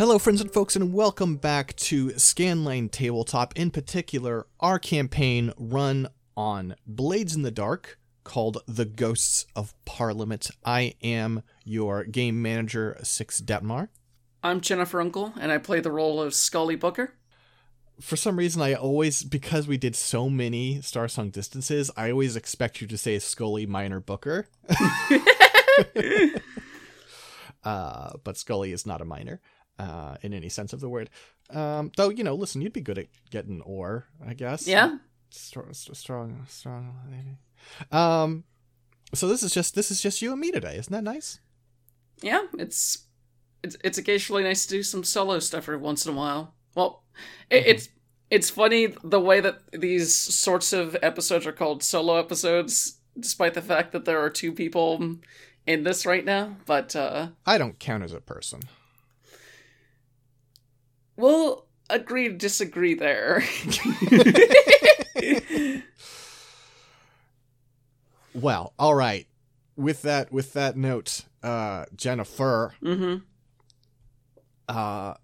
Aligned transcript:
Hello, 0.00 0.18
friends 0.18 0.40
and 0.40 0.50
folks, 0.50 0.76
and 0.76 0.94
welcome 0.94 1.36
back 1.36 1.76
to 1.76 2.06
Scanline 2.12 2.90
Tabletop. 2.90 3.54
In 3.54 3.70
particular, 3.70 4.46
our 4.58 4.78
campaign 4.78 5.52
run 5.58 6.08
on 6.34 6.74
Blades 6.86 7.36
in 7.36 7.42
the 7.42 7.50
Dark 7.50 7.98
called 8.24 8.62
The 8.66 8.86
Ghosts 8.86 9.44
of 9.54 9.74
Parliament. 9.84 10.52
I 10.64 10.94
am 11.02 11.42
your 11.66 12.04
game 12.04 12.40
manager, 12.40 12.96
Six 13.02 13.42
Dettmar. 13.42 13.88
I'm 14.42 14.62
Jennifer 14.62 15.02
Uncle, 15.02 15.34
and 15.38 15.52
I 15.52 15.58
play 15.58 15.80
the 15.80 15.92
role 15.92 16.22
of 16.22 16.32
Scully 16.32 16.76
Booker. 16.76 17.12
For 18.00 18.16
some 18.16 18.38
reason, 18.38 18.62
I 18.62 18.72
always, 18.72 19.22
because 19.22 19.68
we 19.68 19.76
did 19.76 19.94
so 19.94 20.30
many 20.30 20.80
Star 20.80 21.08
Song 21.08 21.28
distances, 21.28 21.90
I 21.94 22.10
always 22.10 22.36
expect 22.36 22.80
you 22.80 22.86
to 22.86 22.96
say 22.96 23.18
Scully 23.18 23.66
Minor 23.66 24.00
Booker. 24.00 24.48
uh, 27.64 28.12
but 28.24 28.38
Scully 28.38 28.72
is 28.72 28.86
not 28.86 29.02
a 29.02 29.04
minor 29.04 29.42
uh, 29.78 30.16
in 30.22 30.32
any 30.32 30.48
sense 30.48 30.72
of 30.72 30.80
the 30.80 30.88
word. 30.88 31.10
Um, 31.50 31.90
though, 31.96 32.10
you 32.10 32.24
know, 32.24 32.34
listen, 32.34 32.60
you'd 32.60 32.72
be 32.72 32.80
good 32.80 32.98
at 32.98 33.08
getting 33.30 33.60
ore, 33.62 34.06
I 34.24 34.34
guess. 34.34 34.66
Yeah. 34.66 34.98
Strong, 35.30 35.72
strong, 35.74 36.44
strong. 36.48 36.94
Lady. 37.10 37.38
Um, 37.92 38.44
so 39.14 39.28
this 39.28 39.42
is 39.42 39.52
just 39.52 39.74
this 39.74 39.90
is 39.90 40.00
just 40.00 40.22
you 40.22 40.32
and 40.32 40.40
me 40.40 40.50
today. 40.50 40.76
Isn't 40.76 40.92
that 40.92 41.04
nice? 41.04 41.40
Yeah, 42.22 42.42
it's 42.58 43.06
it's 43.62 43.76
it's 43.84 43.98
occasionally 43.98 44.44
nice 44.44 44.66
to 44.66 44.74
do 44.74 44.82
some 44.82 45.04
solo 45.04 45.38
stuff 45.38 45.64
every 45.64 45.76
once 45.76 46.06
in 46.06 46.14
a 46.14 46.16
while. 46.16 46.54
Well, 46.74 47.04
it, 47.48 47.66
it's 47.66 47.88
it's 48.30 48.50
funny 48.50 48.94
the 49.02 49.20
way 49.20 49.40
that 49.40 49.60
these 49.72 50.14
sorts 50.14 50.72
of 50.72 50.96
episodes 51.02 51.46
are 51.46 51.52
called 51.52 51.82
solo 51.82 52.16
episodes, 52.16 52.98
despite 53.18 53.54
the 53.54 53.62
fact 53.62 53.92
that 53.92 54.04
there 54.04 54.20
are 54.20 54.30
two 54.30 54.52
people 54.52 55.18
in 55.66 55.82
this 55.82 56.06
right 56.06 56.24
now. 56.24 56.56
But 56.66 56.94
uh, 56.94 57.28
I 57.46 57.58
don't 57.58 57.78
count 57.78 58.04
as 58.04 58.12
a 58.12 58.20
person. 58.20 58.60
We'll 61.20 61.64
agree 61.88 62.28
to 62.28 62.34
disagree 62.34 62.94
there. 62.94 63.42
Well, 68.32 68.74
all 68.78 68.94
right. 68.94 69.26
With 69.76 70.02
that 70.02 70.32
with 70.32 70.52
that 70.52 70.76
note, 70.76 71.22
uh, 71.42 71.86
Jennifer, 71.96 72.74
hmm 72.82 73.16
uh, 74.68 75.14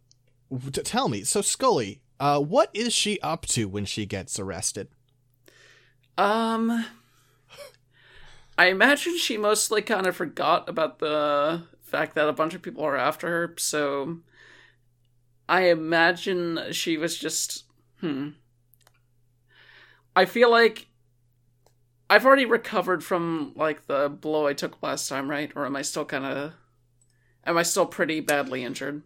t- 0.72 0.82
tell 0.82 1.08
me. 1.08 1.22
So 1.24 1.40
Scully, 1.40 2.00
uh, 2.18 2.40
what 2.40 2.70
is 2.72 2.92
she 2.92 3.20
up 3.20 3.46
to 3.46 3.68
when 3.68 3.84
she 3.84 4.06
gets 4.06 4.38
arrested? 4.38 4.88
Um, 6.18 6.86
I 8.58 8.66
imagine 8.66 9.18
she 9.18 9.36
mostly 9.36 9.82
kind 9.82 10.06
of 10.06 10.16
forgot 10.16 10.68
about 10.68 10.98
the 10.98 11.62
fact 11.82 12.14
that 12.14 12.28
a 12.28 12.32
bunch 12.32 12.54
of 12.54 12.62
people 12.62 12.84
are 12.84 12.96
after 12.96 13.28
her, 13.28 13.54
so 13.58 14.18
I 15.48 15.68
imagine 15.68 16.72
she 16.72 16.96
was 16.96 17.16
just 17.16 17.64
hmm. 18.00 18.30
I 20.14 20.24
feel 20.24 20.50
like 20.50 20.88
I've 22.08 22.24
already 22.24 22.46
recovered 22.46 23.04
from 23.04 23.52
like 23.56 23.86
the 23.86 24.08
blow 24.08 24.46
I 24.46 24.52
took 24.52 24.82
last 24.82 25.08
time, 25.08 25.30
right? 25.30 25.52
Or 25.54 25.66
am 25.66 25.76
I 25.76 25.82
still 25.82 26.04
kind 26.04 26.24
of 26.24 26.52
am 27.44 27.56
I 27.56 27.62
still 27.62 27.86
pretty 27.86 28.20
badly 28.20 28.64
injured? 28.64 29.02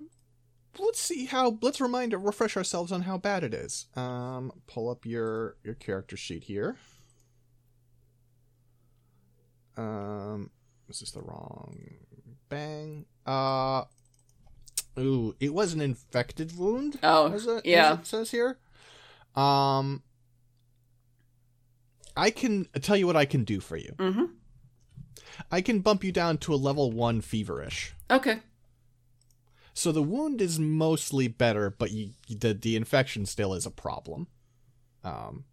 Let's 0.78 1.00
see 1.00 1.26
how. 1.26 1.58
Let's 1.60 1.80
remind, 1.80 2.12
refresh 2.12 2.56
ourselves 2.56 2.92
on 2.92 3.02
how 3.02 3.18
bad 3.18 3.42
it 3.42 3.52
is. 3.52 3.86
Um, 3.96 4.52
pull 4.66 4.88
up 4.88 5.04
your 5.04 5.56
your 5.64 5.74
character 5.74 6.16
sheet 6.16 6.44
here. 6.44 6.76
Um, 9.76 10.50
is 10.88 11.00
this 11.00 11.02
is 11.02 11.12
the 11.12 11.22
wrong 11.22 11.76
bang. 12.48 13.06
Uh, 13.26 13.84
ooh, 15.00 15.34
it 15.40 15.54
was 15.54 15.72
an 15.72 15.80
infected 15.80 16.56
wound. 16.56 16.98
Oh, 17.02 17.26
it, 17.26 17.66
yeah. 17.66 17.94
it 17.94 18.06
says 18.06 18.30
here. 18.30 18.58
Um, 19.34 20.02
I 22.16 22.30
can 22.30 22.66
tell 22.80 22.96
you 22.96 23.06
what 23.06 23.16
I 23.16 23.24
can 23.24 23.44
do 23.44 23.60
for 23.60 23.76
you. 23.76 23.94
Mm-hmm. 23.98 24.24
I 25.50 25.60
can 25.60 25.80
bump 25.80 26.04
you 26.04 26.12
down 26.12 26.38
to 26.38 26.54
a 26.54 26.56
level 26.56 26.90
one 26.90 27.20
feverish. 27.20 27.94
Okay. 28.10 28.40
So 29.72 29.92
the 29.92 30.02
wound 30.02 30.42
is 30.42 30.58
mostly 30.58 31.28
better, 31.28 31.70
but 31.70 31.90
you, 31.90 32.10
the 32.28 32.52
the 32.52 32.76
infection 32.76 33.24
still 33.24 33.54
is 33.54 33.66
a 33.66 33.70
problem. 33.70 34.26
Um. 35.04 35.44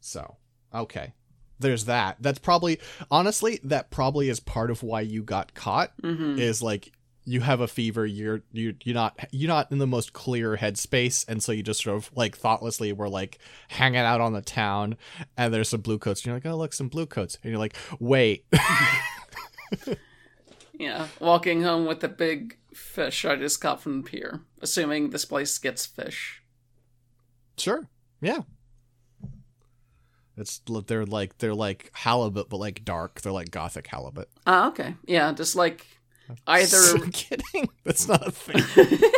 So 0.00 0.36
okay, 0.74 1.14
there's 1.58 1.86
that. 1.86 2.16
That's 2.20 2.38
probably 2.38 2.80
honestly 3.10 3.60
that 3.64 3.90
probably 3.90 4.28
is 4.28 4.40
part 4.40 4.70
of 4.70 4.82
why 4.82 5.02
you 5.02 5.22
got 5.22 5.54
caught. 5.54 5.96
Mm-hmm. 6.02 6.38
Is 6.38 6.62
like 6.62 6.92
you 7.24 7.40
have 7.40 7.60
a 7.60 7.68
fever. 7.68 8.06
You're 8.06 8.42
you 8.52 8.74
you're 8.82 8.94
not 8.94 9.18
you're 9.30 9.48
not 9.48 9.70
in 9.72 9.78
the 9.78 9.86
most 9.86 10.12
clear 10.12 10.56
headspace, 10.56 11.24
and 11.28 11.42
so 11.42 11.52
you 11.52 11.62
just 11.62 11.82
sort 11.82 11.96
of 11.96 12.10
like 12.14 12.36
thoughtlessly 12.36 12.92
were 12.92 13.08
like 13.08 13.38
hanging 13.68 14.00
out 14.00 14.20
on 14.20 14.32
the 14.32 14.42
town, 14.42 14.96
and 15.36 15.52
there's 15.52 15.68
some 15.68 15.80
blue 15.80 15.98
coats, 15.98 16.20
and 16.20 16.26
you're 16.26 16.36
like, 16.36 16.46
oh 16.46 16.56
look, 16.56 16.72
some 16.72 16.88
blue 16.88 17.06
coats, 17.06 17.38
and 17.42 17.50
you're 17.50 17.58
like, 17.58 17.76
wait. 17.98 18.44
Yeah, 20.78 21.06
walking 21.20 21.62
home 21.62 21.86
with 21.86 22.02
a 22.02 22.08
big 22.08 22.58
fish 22.74 23.24
I 23.24 23.36
just 23.36 23.60
caught 23.60 23.80
from 23.80 24.02
the 24.02 24.10
pier, 24.10 24.42
assuming 24.60 25.10
this 25.10 25.24
place 25.24 25.56
gets 25.58 25.86
fish. 25.86 26.42
Sure. 27.56 27.88
Yeah. 28.20 28.40
It's 30.36 30.60
they're 30.86 31.06
like 31.06 31.38
they're 31.38 31.54
like 31.54 31.90
halibut, 31.94 32.48
but 32.48 32.56
like 32.56 32.84
dark. 32.84 33.20
They're 33.20 33.32
like 33.32 33.52
gothic 33.52 33.86
halibut. 33.86 34.28
Ah, 34.46 34.68
okay. 34.68 34.96
Yeah, 35.06 35.32
just 35.32 35.54
like 35.54 35.86
either 36.46 36.76
I'm 36.94 37.10
kidding. 37.10 37.68
That's 37.84 38.08
not 38.08 38.26
a 38.26 38.30
thing. 38.30 39.10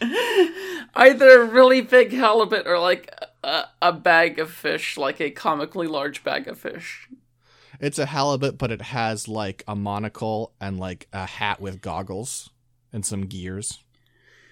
either 0.94 1.44
really 1.44 1.80
big 1.80 2.12
halibut 2.12 2.66
or 2.66 2.78
like 2.78 3.12
a, 3.42 3.64
a 3.80 3.92
bag 3.92 4.38
of 4.38 4.50
fish, 4.50 4.96
like 4.96 5.20
a 5.20 5.30
comically 5.30 5.86
large 5.86 6.24
bag 6.24 6.48
of 6.48 6.58
fish. 6.58 7.08
It's 7.80 7.98
a 7.98 8.06
halibut, 8.06 8.58
but 8.58 8.70
it 8.70 8.82
has 8.82 9.26
like 9.26 9.64
a 9.66 9.74
monocle 9.74 10.52
and 10.60 10.78
like 10.78 11.08
a 11.12 11.26
hat 11.26 11.60
with 11.60 11.80
goggles 11.80 12.50
and 12.92 13.04
some 13.04 13.26
gears. 13.26 13.80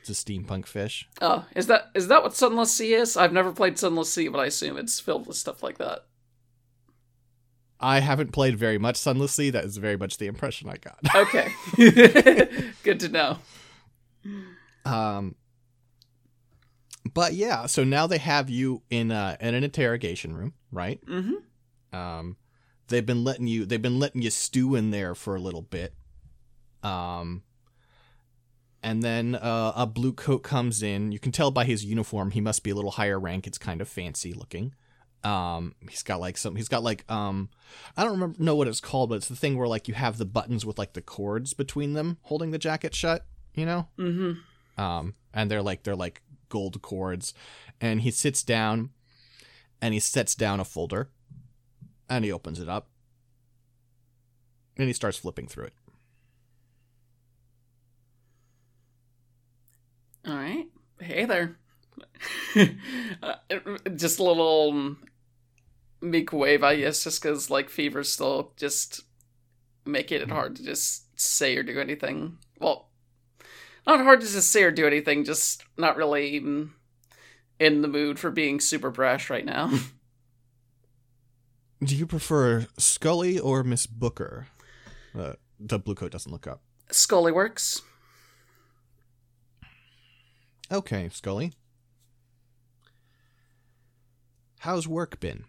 It's 0.00 0.10
a 0.10 0.12
steampunk 0.12 0.66
fish. 0.66 1.08
Oh, 1.20 1.44
is 1.54 1.66
that 1.66 1.90
is 1.94 2.08
that 2.08 2.22
what 2.22 2.34
Sunless 2.34 2.72
Sea 2.72 2.94
is? 2.94 3.16
I've 3.16 3.32
never 3.32 3.52
played 3.52 3.78
Sunless 3.78 4.12
Sea, 4.12 4.28
but 4.28 4.40
I 4.40 4.46
assume 4.46 4.78
it's 4.78 4.98
filled 4.98 5.26
with 5.26 5.36
stuff 5.36 5.62
like 5.62 5.78
that. 5.78 6.06
I 7.80 8.00
haven't 8.00 8.32
played 8.32 8.58
very 8.58 8.78
much 8.78 8.96
Sunless 8.96 9.32
Sea. 9.32 9.50
That 9.50 9.64
is 9.64 9.78
very 9.78 9.96
much 9.96 10.18
the 10.18 10.26
impression 10.26 10.68
I 10.68 10.76
got. 10.76 10.98
Okay, 11.14 11.52
good 12.82 13.00
to 13.00 13.08
know. 13.08 13.38
Um, 14.84 15.34
but 17.12 17.32
yeah, 17.32 17.66
so 17.66 17.84
now 17.84 18.06
they 18.06 18.18
have 18.18 18.50
you 18.50 18.82
in 18.90 19.10
uh 19.10 19.36
in 19.40 19.54
an 19.54 19.64
interrogation 19.64 20.36
room, 20.36 20.52
right? 20.70 21.00
Mm-hmm. 21.06 21.96
Um, 21.96 22.36
they've 22.88 23.04
been 23.04 23.24
letting 23.24 23.46
you 23.46 23.64
they've 23.64 23.80
been 23.80 23.98
letting 23.98 24.22
you 24.22 24.30
stew 24.30 24.74
in 24.74 24.90
there 24.90 25.14
for 25.14 25.34
a 25.34 25.40
little 25.40 25.62
bit. 25.62 25.94
Um, 26.82 27.42
and 28.82 29.02
then 29.02 29.34
uh, 29.34 29.72
a 29.76 29.86
blue 29.86 30.12
coat 30.12 30.42
comes 30.42 30.82
in. 30.82 31.12
You 31.12 31.18
can 31.18 31.32
tell 31.32 31.50
by 31.50 31.64
his 31.64 31.84
uniform 31.84 32.30
he 32.30 32.40
must 32.40 32.62
be 32.62 32.70
a 32.70 32.74
little 32.74 32.92
higher 32.92 33.18
rank. 33.20 33.46
It's 33.46 33.58
kind 33.58 33.80
of 33.80 33.88
fancy 33.88 34.32
looking. 34.32 34.74
Um, 35.22 35.74
he's 35.88 36.02
got 36.02 36.20
like 36.20 36.38
some. 36.38 36.56
He's 36.56 36.68
got 36.68 36.82
like 36.82 37.10
um, 37.10 37.50
I 37.96 38.04
don't 38.04 38.12
remember 38.12 38.42
know 38.42 38.56
what 38.56 38.68
it's 38.68 38.80
called, 38.80 39.10
but 39.10 39.16
it's 39.16 39.28
the 39.28 39.36
thing 39.36 39.56
where 39.56 39.68
like 39.68 39.88
you 39.88 39.94
have 39.94 40.18
the 40.18 40.24
buttons 40.24 40.64
with 40.64 40.78
like 40.78 40.94
the 40.94 41.02
cords 41.02 41.52
between 41.52 41.92
them 41.92 42.18
holding 42.22 42.50
the 42.50 42.58
jacket 42.58 42.94
shut. 42.94 43.26
You 43.54 43.66
know. 43.66 43.88
Mm-hmm. 43.98 44.82
um, 44.82 45.14
and 45.34 45.50
they're 45.50 45.62
like 45.62 45.82
they're 45.82 45.96
like 45.96 46.22
gold 46.48 46.80
cords, 46.82 47.34
and 47.80 48.00
he 48.00 48.10
sits 48.10 48.42
down, 48.42 48.90
and 49.82 49.92
he 49.92 50.00
sets 50.00 50.34
down 50.34 50.60
a 50.60 50.64
folder, 50.64 51.10
and 52.08 52.24
he 52.24 52.32
opens 52.32 52.58
it 52.60 52.68
up, 52.68 52.88
and 54.76 54.86
he 54.86 54.92
starts 54.92 55.18
flipping 55.18 55.46
through 55.46 55.64
it. 55.66 55.74
All 60.26 60.34
right. 60.36 60.66
Hey 61.00 61.24
there. 61.24 61.58
uh, 63.22 63.34
just 63.96 64.18
a 64.18 64.22
little 64.22 64.96
meek 66.00 66.32
wave, 66.32 66.62
I 66.62 66.76
guess, 66.76 67.04
just 67.04 67.22
because 67.22 67.50
like 67.50 67.68
fever's 67.68 68.12
still 68.12 68.52
just 68.56 69.02
making 69.84 70.22
it 70.22 70.30
hard 70.30 70.56
to 70.56 70.64
just 70.64 71.18
say 71.18 71.56
or 71.56 71.62
do 71.62 71.80
anything. 71.80 72.38
Well, 72.58 72.90
not 73.86 74.00
hard 74.00 74.20
to 74.20 74.26
just 74.26 74.52
say 74.52 74.62
or 74.62 74.70
do 74.70 74.86
anything, 74.86 75.24
just 75.24 75.64
not 75.76 75.96
really 75.96 76.36
in 77.58 77.82
the 77.82 77.88
mood 77.88 78.18
for 78.18 78.30
being 78.30 78.60
super 78.60 78.90
brash 78.90 79.30
right 79.30 79.44
now. 79.44 79.70
Do 81.82 81.96
you 81.96 82.06
prefer 82.06 82.66
Scully 82.78 83.38
or 83.38 83.64
Miss 83.64 83.86
Booker? 83.86 84.48
Uh, 85.18 85.32
the 85.58 85.78
blue 85.78 85.94
coat 85.94 86.12
doesn't 86.12 86.30
look 86.30 86.46
up. 86.46 86.60
Scully 86.90 87.32
works. 87.32 87.80
Okay, 90.70 91.08
Scully. 91.10 91.52
How's 94.60 94.86
work 94.86 95.20
been? 95.20 95.44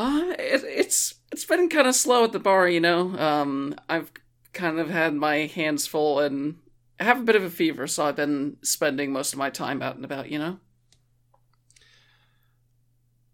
Uh, 0.00 0.32
it, 0.38 0.64
it's 0.64 1.16
it's 1.30 1.44
been 1.44 1.68
kind 1.68 1.86
of 1.86 1.94
slow 1.94 2.24
at 2.24 2.32
the 2.32 2.38
bar, 2.38 2.66
you 2.66 2.80
know. 2.80 3.14
Um, 3.18 3.74
I've 3.86 4.10
kind 4.54 4.78
of 4.78 4.88
had 4.88 5.12
my 5.12 5.40
hands 5.40 5.86
full 5.86 6.20
and 6.20 6.56
have 6.98 7.20
a 7.20 7.22
bit 7.22 7.36
of 7.36 7.44
a 7.44 7.50
fever, 7.50 7.86
so 7.86 8.06
I've 8.06 8.16
been 8.16 8.56
spending 8.62 9.12
most 9.12 9.34
of 9.34 9.38
my 9.38 9.50
time 9.50 9.82
out 9.82 9.96
and 9.96 10.04
about, 10.06 10.30
you 10.30 10.38
know? 10.38 10.58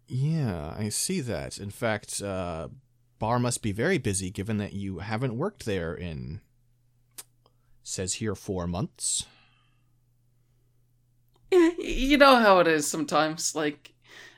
Yeah, 0.09 0.75
I 0.77 0.89
see 0.89 1.21
that. 1.21 1.57
In 1.57 1.69
fact, 1.69 2.21
uh, 2.21 2.67
bar 3.17 3.39
must 3.39 3.61
be 3.61 3.71
very 3.71 3.97
busy 3.97 4.29
given 4.29 4.57
that 4.57 4.73
you 4.73 4.99
haven't 4.99 5.37
worked 5.37 5.65
there 5.65 5.93
in, 5.93 6.41
says 7.81 8.15
here, 8.15 8.35
four 8.35 8.67
months. 8.67 9.25
Yeah, 11.49 11.69
you 11.79 12.17
know 12.17 12.35
how 12.35 12.59
it 12.59 12.67
is 12.67 12.85
sometimes. 12.85 13.55
Like, 13.55 13.93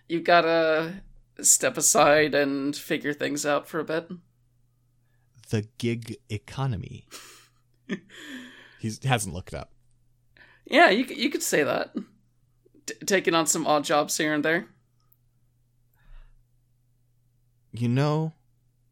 you 0.07 0.21
gotta 0.21 1.01
step 1.43 1.77
aside 1.77 2.33
and 2.35 2.75
figure 2.75 3.13
things 3.13 3.45
out 3.45 3.67
for 3.67 3.79
a 3.79 3.83
bit. 3.83 4.09
The 5.49 5.67
gig 5.77 6.17
economy. 6.29 7.07
he 8.79 8.91
hasn't 9.03 9.33
looked 9.33 9.53
up. 9.53 9.71
Yeah, 10.65 10.89
you 10.89 11.05
you 11.05 11.29
could 11.29 11.43
say 11.43 11.63
that. 11.63 11.95
Taking 13.05 13.33
on 13.33 13.47
some 13.47 13.65
odd 13.65 13.83
jobs 13.83 14.17
here 14.17 14.33
and 14.33 14.45
there. 14.45 14.67
You 17.71 17.87
know, 17.87 18.33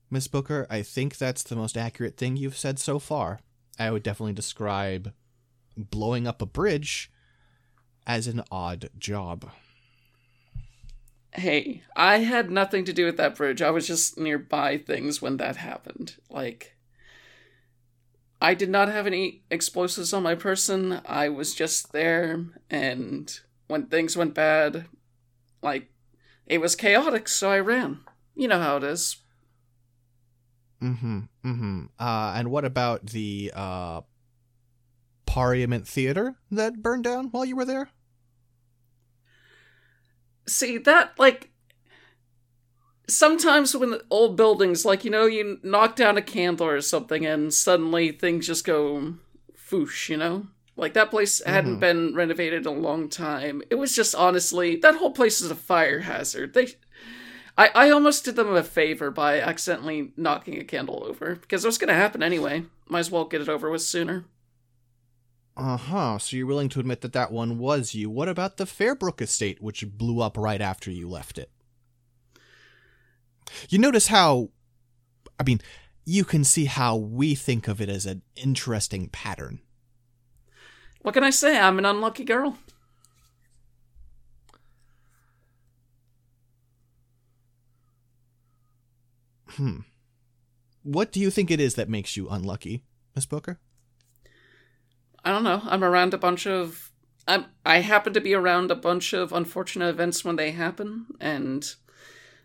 Miss 0.09 0.27
Booker, 0.27 0.67
I 0.69 0.81
think 0.81 1.17
that's 1.17 1.43
the 1.43 1.55
most 1.55 1.77
accurate 1.77 2.17
thing 2.17 2.37
you've 2.37 2.57
said 2.57 2.79
so 2.79 2.99
far. 2.99 3.39
I 3.79 3.91
would 3.91 4.03
definitely 4.03 4.33
describe 4.33 5.13
blowing 5.75 6.27
up 6.27 6.41
a 6.41 6.45
bridge 6.45 7.11
as 8.05 8.27
an 8.27 8.43
odd 8.49 8.89
job. 8.97 9.51
Hey, 11.37 11.83
I 11.95 12.19
had 12.19 12.49
nothing 12.49 12.83
to 12.85 12.93
do 12.93 13.05
with 13.05 13.17
that 13.17 13.35
bridge. 13.35 13.61
I 13.61 13.69
was 13.69 13.85
just 13.85 14.17
nearby 14.17 14.79
things 14.79 15.21
when 15.21 15.37
that 15.37 15.57
happened. 15.57 16.15
Like, 16.31 16.75
I 18.41 18.55
did 18.55 18.69
not 18.69 18.89
have 18.89 19.05
any 19.05 19.43
explosives 19.51 20.13
on 20.13 20.23
my 20.23 20.33
person. 20.33 20.99
I 21.05 21.29
was 21.29 21.53
just 21.53 21.91
there, 21.91 22.43
and 22.71 23.39
when 23.67 23.85
things 23.85 24.17
went 24.17 24.33
bad, 24.33 24.87
like, 25.61 25.91
it 26.47 26.59
was 26.59 26.75
chaotic, 26.75 27.27
so 27.27 27.51
I 27.51 27.59
ran. 27.59 27.99
You 28.35 28.47
know 28.47 28.59
how 28.59 28.77
it 28.77 28.83
is. 28.83 29.17
Mm-hmm. 30.81 31.19
Mm-hmm. 31.45 31.85
Uh, 31.99 32.33
and 32.35 32.49
what 32.49 32.65
about 32.65 33.07
the 33.07 33.51
uh, 33.55 34.01
Parliament 35.25 35.87
Theater 35.87 36.35
that 36.49 36.81
burned 36.81 37.03
down 37.03 37.27
while 37.27 37.45
you 37.45 37.55
were 37.55 37.65
there? 37.65 37.89
See 40.47 40.77
that 40.79 41.13
like 41.19 41.49
sometimes 43.07 43.75
when 43.75 43.91
the 43.91 44.03
old 44.09 44.35
buildings, 44.37 44.85
like 44.85 45.03
you 45.05 45.11
know, 45.11 45.25
you 45.25 45.59
knock 45.63 45.95
down 45.95 46.17
a 46.17 46.21
candle 46.21 46.67
or 46.67 46.81
something, 46.81 47.25
and 47.25 47.53
suddenly 47.53 48.11
things 48.11 48.47
just 48.47 48.65
go 48.65 49.15
foosh. 49.55 50.09
You 50.09 50.17
know, 50.17 50.47
like 50.75 50.93
that 50.93 51.09
place 51.09 51.43
hadn't 51.45 51.77
Mhm. 51.77 51.79
been 51.79 52.15
renovated 52.15 52.65
in 52.65 52.67
a 52.67 52.79
long 52.79 53.09
time. 53.09 53.61
It 53.69 53.75
was 53.75 53.95
just 53.95 54.15
honestly 54.15 54.75
that 54.77 54.95
whole 54.95 55.11
place 55.11 55.41
is 55.41 55.51
a 55.51 55.55
fire 55.55 55.99
hazard. 56.01 56.53
They. 56.53 56.67
I, 57.59 57.71
I 57.73 57.89
almost 57.89 58.23
did 58.23 58.35
them 58.35 58.53
a 58.55 58.61
favor 58.61 59.09
by 59.09 59.39
accidentally 59.41 60.11
knocking 60.15 60.59
a 60.59 60.63
candle 60.63 61.03
over 61.03 61.37
because 61.37 61.65
it 61.65 61.67
was 61.67 61.79
going 61.79 61.87
to 61.87 61.95
happen 61.95 62.21
anyway. 62.21 62.65
Might 62.87 62.99
as 62.99 63.09
well 63.09 63.25
get 63.25 63.41
it 63.41 63.49
over 63.49 63.71
with 63.71 63.81
sooner. 63.81 64.25
Uh 65.57 65.75
huh. 65.75 66.19
So 66.19 66.37
you're 66.37 66.45
willing 66.45 66.69
to 66.69 66.79
admit 66.79 67.01
that 67.01 67.13
that 67.13 67.31
one 67.31 67.57
was 67.57 67.95
you. 67.95 68.11
What 68.11 68.29
about 68.29 68.57
the 68.57 68.65
Fairbrook 68.65 69.21
estate, 69.21 69.59
which 69.59 69.97
blew 69.97 70.21
up 70.21 70.37
right 70.37 70.61
after 70.61 70.91
you 70.91 71.09
left 71.09 71.39
it? 71.39 71.49
You 73.67 73.79
notice 73.79 74.07
how. 74.07 74.49
I 75.39 75.43
mean, 75.43 75.59
you 76.05 76.23
can 76.23 76.43
see 76.43 76.65
how 76.65 76.95
we 76.95 77.33
think 77.33 77.67
of 77.67 77.81
it 77.81 77.89
as 77.89 78.05
an 78.05 78.21
interesting 78.35 79.09
pattern. 79.09 79.59
What 81.01 81.15
can 81.15 81.23
I 81.23 81.31
say? 81.31 81.59
I'm 81.59 81.79
an 81.79 81.85
unlucky 81.85 82.23
girl. 82.23 82.57
Hmm. 89.49 89.79
What 90.83 91.11
do 91.11 91.19
you 91.19 91.31
think 91.31 91.49
it 91.49 91.59
is 91.59 91.73
that 91.75 91.89
makes 91.89 92.15
you 92.15 92.29
unlucky, 92.29 92.83
Miss 93.15 93.25
Booker? 93.25 93.59
I 95.27 95.31
don't 95.31 95.43
know. 95.43 95.61
I'm 95.65 95.83
around 95.83 96.13
a 96.13 96.17
bunch 96.17 96.47
of. 96.47 96.89
I'm, 97.27 97.47
I 97.65 97.79
happen 97.79 98.13
to 98.13 98.21
be 98.21 98.33
around 98.33 98.71
a 98.71 98.75
bunch 98.75 99.11
of 99.11 99.33
unfortunate 99.33 99.89
events 99.89 100.23
when 100.23 100.37
they 100.37 100.51
happen, 100.51 101.07
and 101.19 101.69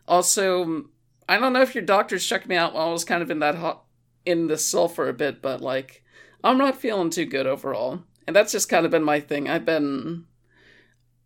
also, 0.08 0.86
I 1.28 1.38
don't 1.38 1.52
know 1.52 1.62
if 1.62 1.76
your 1.76 1.84
doctors 1.84 2.26
checked 2.26 2.48
me 2.48 2.56
out 2.56 2.74
while 2.74 2.88
I 2.88 2.92
was 2.92 3.04
kind 3.04 3.22
of 3.22 3.30
in 3.30 3.38
that 3.38 3.54
hot 3.54 3.84
in 4.26 4.48
the 4.48 4.58
cell 4.58 4.88
for 4.88 5.08
a 5.08 5.12
bit, 5.12 5.40
but 5.40 5.60
like, 5.60 6.02
I'm 6.42 6.58
not 6.58 6.80
feeling 6.80 7.10
too 7.10 7.24
good 7.24 7.46
overall, 7.46 8.02
and 8.26 8.34
that's 8.34 8.50
just 8.50 8.68
kind 8.68 8.84
of 8.84 8.90
been 8.90 9.04
my 9.04 9.20
thing. 9.20 9.48
I've 9.48 9.64
been, 9.64 10.24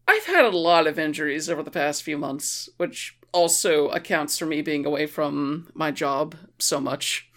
I've 0.06 0.26
had 0.26 0.44
a 0.44 0.50
lot 0.50 0.86
of 0.86 0.98
injuries 0.98 1.48
over 1.48 1.62
the 1.62 1.70
past 1.70 2.02
few 2.02 2.18
months, 2.18 2.68
which 2.76 3.18
also 3.32 3.88
accounts 3.88 4.36
for 4.36 4.44
me 4.44 4.60
being 4.60 4.84
away 4.84 5.06
from 5.06 5.70
my 5.72 5.90
job 5.90 6.34
so 6.58 6.82
much. 6.82 7.30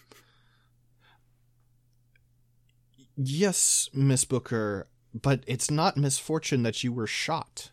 Yes, 3.21 3.89
Miss 3.93 4.23
Booker, 4.23 4.87
but 5.13 5.43
it's 5.45 5.69
not 5.69 5.97
misfortune 5.97 6.63
that 6.63 6.85
you 6.85 6.93
were 6.93 7.05
shot. 7.05 7.71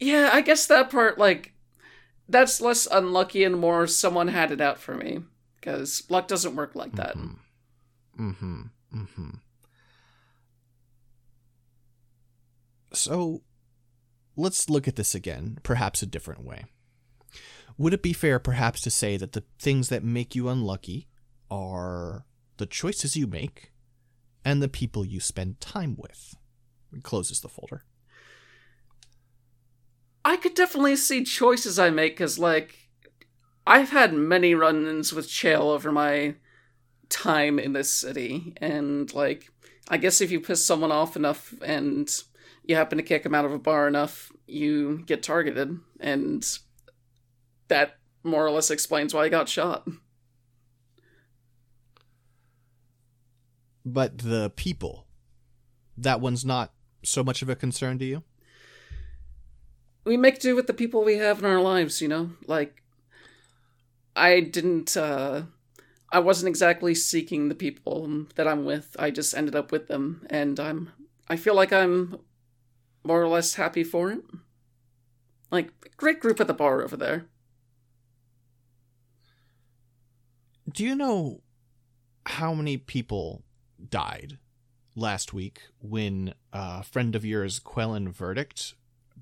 Yeah, 0.00 0.30
I 0.32 0.40
guess 0.40 0.66
that 0.66 0.88
part, 0.88 1.18
like, 1.18 1.52
that's 2.26 2.62
less 2.62 2.88
unlucky 2.90 3.44
and 3.44 3.60
more 3.60 3.86
someone 3.86 4.28
had 4.28 4.50
it 4.50 4.62
out 4.62 4.78
for 4.78 4.94
me. 4.94 5.24
Because 5.56 6.04
luck 6.08 6.26
doesn't 6.26 6.56
work 6.56 6.74
like 6.74 6.92
that. 6.92 7.16
Mm-hmm. 7.16 8.30
Mm-hmm. 8.30 8.62
Mm-hmm. 8.96 9.30
So, 12.94 13.42
let's 14.36 14.70
look 14.70 14.88
at 14.88 14.96
this 14.96 15.14
again, 15.14 15.58
perhaps 15.62 16.00
a 16.00 16.06
different 16.06 16.44
way. 16.44 16.64
Would 17.76 17.92
it 17.92 18.02
be 18.02 18.14
fair, 18.14 18.38
perhaps, 18.38 18.80
to 18.80 18.90
say 18.90 19.18
that 19.18 19.32
the 19.32 19.44
things 19.58 19.90
that 19.90 20.02
make 20.02 20.34
you 20.34 20.48
unlucky 20.48 21.08
are 21.52 22.24
the 22.56 22.66
choices 22.66 23.14
you 23.14 23.26
make 23.26 23.72
and 24.44 24.62
the 24.62 24.68
people 24.68 25.04
you 25.04 25.20
spend 25.20 25.60
time 25.60 25.96
with? 25.98 26.34
It 26.94 27.02
closes 27.02 27.40
the 27.40 27.48
folder. 27.48 27.84
I 30.24 30.36
could 30.36 30.54
definitely 30.54 30.96
see 30.96 31.24
choices 31.24 31.78
I 31.78 31.90
make, 31.90 32.14
because, 32.14 32.38
like, 32.38 32.88
I've 33.66 33.90
had 33.90 34.14
many 34.14 34.54
run 34.54 34.86
ins 34.86 35.12
with 35.12 35.28
Chael 35.28 35.62
over 35.62 35.92
my 35.92 36.36
time 37.08 37.58
in 37.58 37.72
this 37.72 37.92
city. 37.92 38.54
And, 38.58 39.12
like, 39.12 39.50
I 39.88 39.96
guess 39.98 40.20
if 40.20 40.30
you 40.30 40.40
piss 40.40 40.64
someone 40.64 40.92
off 40.92 41.16
enough 41.16 41.54
and 41.62 42.08
you 42.64 42.76
happen 42.76 42.98
to 42.98 43.04
kick 43.04 43.24
them 43.24 43.34
out 43.34 43.44
of 43.44 43.52
a 43.52 43.58
bar 43.58 43.88
enough, 43.88 44.30
you 44.46 45.02
get 45.06 45.22
targeted. 45.22 45.78
And 45.98 46.46
that 47.68 47.98
more 48.22 48.46
or 48.46 48.50
less 48.50 48.70
explains 48.70 49.12
why 49.12 49.24
I 49.24 49.28
got 49.28 49.48
shot. 49.48 49.88
But 53.84 54.18
the 54.18 54.50
people, 54.54 55.06
that 55.96 56.20
one's 56.20 56.44
not 56.44 56.72
so 57.04 57.24
much 57.24 57.42
of 57.42 57.48
a 57.48 57.56
concern 57.56 57.98
to 57.98 58.04
you? 58.04 58.22
we 60.04 60.16
make 60.16 60.40
do 60.40 60.56
with 60.56 60.66
the 60.66 60.74
people 60.74 61.04
we 61.04 61.16
have 61.18 61.38
in 61.38 61.44
our 61.44 61.60
lives, 61.60 62.00
you 62.00 62.08
know? 62.08 62.30
Like 62.46 62.82
I 64.16 64.40
didn't 64.40 64.96
uh 64.96 65.42
I 66.10 66.18
wasn't 66.18 66.48
exactly 66.48 66.94
seeking 66.94 67.48
the 67.48 67.54
people 67.54 68.26
that 68.34 68.46
I'm 68.46 68.64
with. 68.64 68.94
I 68.98 69.10
just 69.10 69.34
ended 69.34 69.54
up 69.54 69.72
with 69.72 69.88
them 69.88 70.26
and 70.28 70.58
I'm 70.58 70.90
I 71.28 71.36
feel 71.36 71.54
like 71.54 71.72
I'm 71.72 72.18
more 73.04 73.22
or 73.22 73.28
less 73.28 73.54
happy 73.54 73.84
for 73.84 74.10
it. 74.10 74.22
Like 75.50 75.70
great 75.96 76.20
group 76.20 76.40
at 76.40 76.46
the 76.46 76.54
bar 76.54 76.82
over 76.82 76.96
there. 76.96 77.26
Do 80.70 80.84
you 80.84 80.94
know 80.94 81.42
how 82.24 82.54
many 82.54 82.76
people 82.76 83.42
died 83.90 84.38
last 84.94 85.32
week 85.32 85.62
when 85.80 86.34
a 86.52 86.82
friend 86.82 87.14
of 87.14 87.24
yours, 87.24 87.60
Quellen 87.60 88.08
Verdict, 88.08 88.74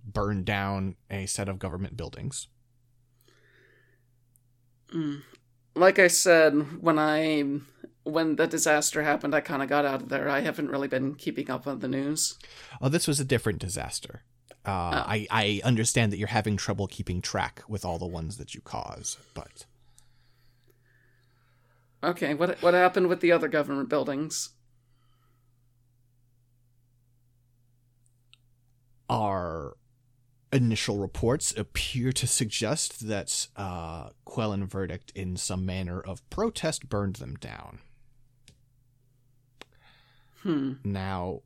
burned 0.05 0.45
down 0.45 0.97
a 1.11 1.26
set 1.26 1.49
of 1.49 1.59
government 1.59 1.97
buildings? 1.97 2.49
Mm. 4.95 5.23
Like 5.75 5.99
I 5.99 6.09
said, 6.09 6.83
when 6.83 6.99
I 6.99 7.45
when 8.02 8.37
the 8.37 8.47
disaster 8.47 9.02
happened, 9.02 9.35
I 9.35 9.40
kind 9.40 9.62
of 9.62 9.69
got 9.69 9.85
out 9.85 10.02
of 10.02 10.09
there. 10.09 10.29
I 10.29 10.40
haven't 10.40 10.71
really 10.71 10.88
been 10.88 11.14
keeping 11.14 11.50
up 11.50 11.67
on 11.67 11.79
the 11.79 11.88
news. 11.88 12.38
Oh, 12.81 12.88
this 12.88 13.07
was 13.07 13.21
a 13.21 13.25
different 13.25 13.59
disaster. 13.59 14.23
Uh, 14.64 14.90
Oh. 14.93 15.05
I, 15.07 15.26
I 15.31 15.61
understand 15.64 16.12
that 16.12 16.19
you're 16.19 16.29
having 16.29 16.57
trouble 16.57 16.87
keeping 16.87 17.23
track 17.23 17.62
with 17.69 17.85
all 17.85 17.99
the 17.99 18.07
ones 18.07 18.37
that 18.37 18.55
you 18.55 18.61
cause, 18.61 19.17
but 19.33 19.64
Okay, 22.02 22.35
what 22.35 22.62
what 22.62 22.75
happened 22.75 23.09
with 23.09 23.21
the 23.21 23.33
other 23.33 23.49
government 23.49 23.88
buildings? 23.88 24.50
Our 29.09 29.76
initial 30.52 30.99
reports 30.99 31.54
appear 31.57 32.12
to 32.12 32.26
suggest 32.26 33.07
that 33.09 33.49
uh, 33.57 34.11
Quellen 34.26 34.66
Verdict, 34.66 35.12
in 35.14 35.37
some 35.37 35.66
manner 35.66 36.00
of 36.00 36.28
protest, 36.30 36.88
burned 36.88 37.16
them 37.16 37.37
down. 37.37 37.80
Hmm. 40.42 40.75
Now, 40.85 41.42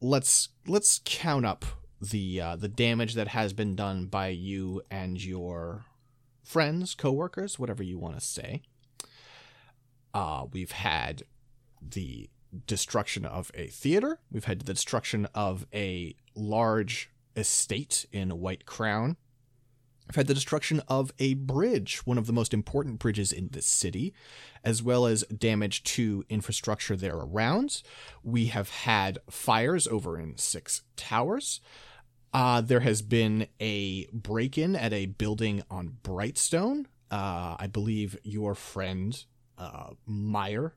let's 0.00 0.48
let's 0.66 1.00
count 1.04 1.44
up 1.44 1.64
the 2.00 2.40
uh, 2.40 2.56
the 2.56 2.68
damage 2.68 3.14
that 3.14 3.28
has 3.28 3.52
been 3.52 3.76
done 3.76 4.06
by 4.06 4.28
you 4.28 4.82
and 4.90 5.22
your 5.22 5.84
friends, 6.42 6.94
coworkers, 6.94 7.58
whatever 7.58 7.82
you 7.82 7.98
want 7.98 8.14
to 8.14 8.20
say. 8.20 8.62
Uh, 10.14 10.46
we've 10.52 10.70
had 10.70 11.24
the 11.82 12.30
destruction 12.66 13.26
of 13.26 13.50
a 13.54 13.66
theater. 13.66 14.20
We've 14.30 14.44
had 14.44 14.60
the 14.60 14.72
destruction 14.72 15.26
of 15.34 15.66
a 15.74 16.14
large 16.36 17.10
estate 17.36 18.06
in 18.12 18.30
White 18.38 18.64
Crown. 18.64 19.16
I've 20.08 20.16
had 20.16 20.26
the 20.26 20.34
destruction 20.34 20.82
of 20.86 21.12
a 21.18 21.34
bridge, 21.34 22.06
one 22.06 22.18
of 22.18 22.26
the 22.26 22.32
most 22.32 22.52
important 22.52 22.98
bridges 22.98 23.32
in 23.32 23.48
the 23.52 23.62
city, 23.62 24.12
as 24.62 24.82
well 24.82 25.06
as 25.06 25.24
damage 25.24 25.82
to 25.84 26.24
infrastructure 26.28 26.94
there 26.94 27.16
around. 27.16 27.82
We 28.22 28.46
have 28.46 28.68
had 28.68 29.18
fires 29.30 29.88
over 29.88 30.18
in 30.18 30.36
Six 30.36 30.82
Towers. 30.96 31.60
Uh, 32.34 32.60
there 32.60 32.80
has 32.80 33.00
been 33.00 33.48
a 33.60 34.06
break 34.12 34.58
in 34.58 34.76
at 34.76 34.92
a 34.92 35.06
building 35.06 35.62
on 35.70 35.96
Brightstone. 36.02 36.84
Uh, 37.10 37.56
I 37.58 37.66
believe 37.66 38.18
your 38.22 38.54
friend 38.54 39.24
uh, 39.58 39.90
Meyer 40.06 40.74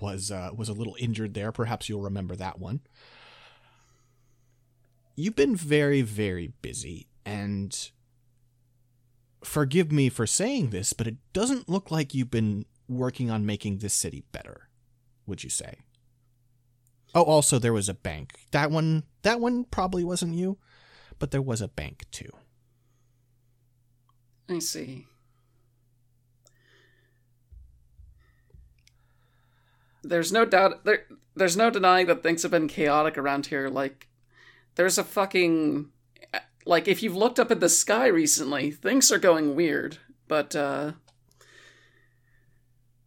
was 0.00 0.30
uh, 0.30 0.50
was 0.54 0.68
a 0.68 0.72
little 0.72 0.96
injured 0.98 1.34
there. 1.34 1.52
Perhaps 1.52 1.88
you'll 1.88 2.02
remember 2.02 2.36
that 2.36 2.58
one. 2.58 2.80
You've 5.16 5.36
been 5.36 5.56
very, 5.56 6.02
very 6.02 6.52
busy, 6.62 7.08
and 7.24 7.90
forgive 9.42 9.92
me 9.92 10.08
for 10.08 10.26
saying 10.26 10.70
this, 10.70 10.92
but 10.92 11.06
it 11.06 11.16
doesn't 11.32 11.68
look 11.68 11.90
like 11.90 12.14
you've 12.14 12.30
been 12.30 12.64
working 12.88 13.30
on 13.30 13.46
making 13.46 13.78
this 13.78 13.94
city 13.94 14.24
better. 14.32 14.68
Would 15.26 15.44
you 15.44 15.50
say? 15.50 15.78
Oh, 17.14 17.22
also 17.22 17.58
there 17.58 17.72
was 17.72 17.88
a 17.88 17.94
bank. 17.94 18.34
That 18.52 18.70
one, 18.70 19.04
that 19.22 19.40
one 19.40 19.64
probably 19.64 20.04
wasn't 20.04 20.34
you, 20.34 20.58
but 21.18 21.30
there 21.32 21.42
was 21.42 21.60
a 21.60 21.68
bank 21.68 22.04
too. 22.10 22.30
I 24.48 24.58
see. 24.58 25.06
There's 30.02 30.32
no 30.32 30.44
doubt 30.44 30.84
there 30.84 31.04
there's 31.36 31.56
no 31.56 31.70
denying 31.70 32.06
that 32.06 32.22
things 32.22 32.42
have 32.42 32.50
been 32.50 32.68
chaotic 32.68 33.16
around 33.16 33.46
here 33.46 33.68
like 33.68 34.08
there's 34.74 34.98
a 34.98 35.04
fucking 35.04 35.90
like 36.66 36.88
if 36.88 37.02
you've 37.02 37.16
looked 37.16 37.40
up 37.40 37.50
at 37.50 37.60
the 37.60 37.68
sky 37.68 38.06
recently, 38.06 38.70
things 38.70 39.10
are 39.10 39.18
going 39.18 39.54
weird, 39.54 39.98
but 40.28 40.54
uh 40.54 40.92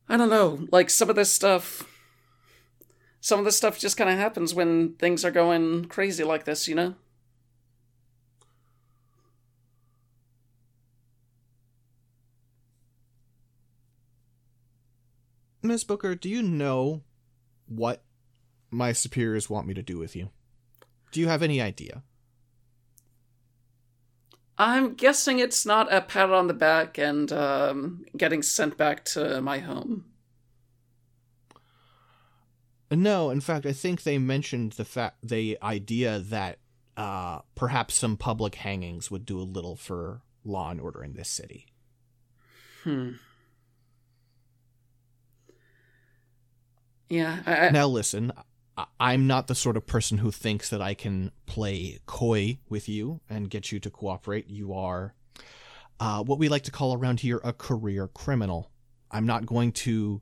I 0.09 0.17
don't 0.17 0.29
know, 0.29 0.67
like 0.71 0.89
some 0.89 1.09
of 1.09 1.15
this 1.15 1.31
stuff 1.31 1.89
some 3.21 3.39
of 3.39 3.45
this 3.45 3.55
stuff 3.55 3.79
just 3.79 3.95
kind 3.95 4.09
of 4.09 4.17
happens 4.17 4.53
when 4.53 4.95
things 4.95 5.23
are 5.23 5.31
going 5.31 5.85
crazy 5.85 6.23
like 6.25 6.43
this, 6.43 6.67
you 6.67 6.75
know? 6.75 6.95
Miss 15.63 15.85
Booker, 15.85 16.13
do 16.13 16.29
you 16.29 16.43
know 16.43 17.03
what 17.67 18.03
my 18.69 18.91
superiors 18.91 19.49
want 19.49 19.65
me 19.65 19.73
to 19.73 19.81
do 19.81 19.97
with 19.97 20.15
you? 20.15 20.29
Do 21.11 21.21
you 21.21 21.27
have 21.27 21.41
any 21.41 21.61
idea? 21.61 22.03
I'm 24.57 24.93
guessing 24.93 25.39
it's 25.39 25.65
not 25.65 25.91
a 25.91 26.01
pat 26.01 26.31
on 26.31 26.47
the 26.47 26.53
back 26.53 26.97
and 26.97 27.31
um, 27.31 28.05
getting 28.15 28.43
sent 28.43 28.77
back 28.77 29.05
to 29.05 29.41
my 29.41 29.59
home. 29.59 30.05
No, 32.91 33.29
in 33.29 33.41
fact, 33.41 33.65
I 33.65 33.73
think 33.73 34.03
they 34.03 34.17
mentioned 34.17 34.73
the 34.73 34.85
fact 34.85 35.27
the 35.27 35.57
idea 35.63 36.19
that 36.19 36.59
uh, 36.95 37.39
perhaps 37.55 37.95
some 37.95 38.17
public 38.17 38.55
hangings 38.55 39.09
would 39.09 39.25
do 39.25 39.39
a 39.39 39.41
little 39.41 39.75
for 39.75 40.21
law 40.43 40.69
and 40.69 40.79
order 40.79 41.03
in 41.03 41.13
this 41.13 41.29
city. 41.29 41.67
Hmm. 42.83 43.13
Yeah. 47.13 47.43
I, 47.45 47.67
I, 47.67 47.69
now 47.69 47.87
listen, 47.87 48.33
I'm 48.99 49.27
not 49.27 49.45
the 49.45 49.53
sort 49.53 49.77
of 49.77 49.85
person 49.85 50.17
who 50.17 50.31
thinks 50.31 50.69
that 50.69 50.81
I 50.81 50.95
can 50.95 51.31
play 51.45 51.99
coy 52.07 52.57
with 52.69 52.89
you 52.89 53.21
and 53.29 53.51
get 53.51 53.71
you 53.71 53.79
to 53.81 53.91
cooperate. 53.91 54.49
You 54.49 54.73
are 54.73 55.13
uh, 55.99 56.23
what 56.23 56.39
we 56.39 56.49
like 56.49 56.63
to 56.63 56.71
call 56.71 56.95
around 56.95 57.19
here 57.19 57.39
a 57.43 57.53
career 57.53 58.07
criminal. 58.07 58.71
I'm 59.11 59.27
not 59.27 59.45
going 59.45 59.73
to 59.73 60.21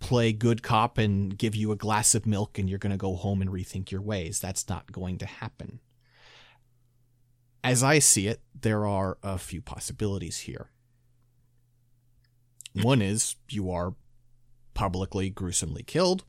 play 0.00 0.32
good 0.32 0.62
cop 0.62 0.96
and 0.96 1.36
give 1.36 1.54
you 1.54 1.72
a 1.72 1.76
glass 1.76 2.14
of 2.14 2.24
milk 2.24 2.58
and 2.58 2.70
you're 2.70 2.78
going 2.78 2.92
to 2.92 2.96
go 2.96 3.14
home 3.14 3.42
and 3.42 3.50
rethink 3.50 3.90
your 3.90 4.00
ways. 4.00 4.40
That's 4.40 4.66
not 4.66 4.90
going 4.90 5.18
to 5.18 5.26
happen. 5.26 5.80
As 7.62 7.82
I 7.82 7.98
see 7.98 8.28
it, 8.28 8.40
there 8.58 8.86
are 8.86 9.18
a 9.22 9.36
few 9.36 9.60
possibilities 9.60 10.38
here. 10.38 10.70
One 12.72 13.02
is 13.02 13.36
you 13.50 13.70
are 13.70 13.94
publicly 14.78 15.28
gruesomely 15.28 15.82
killed. 15.82 16.24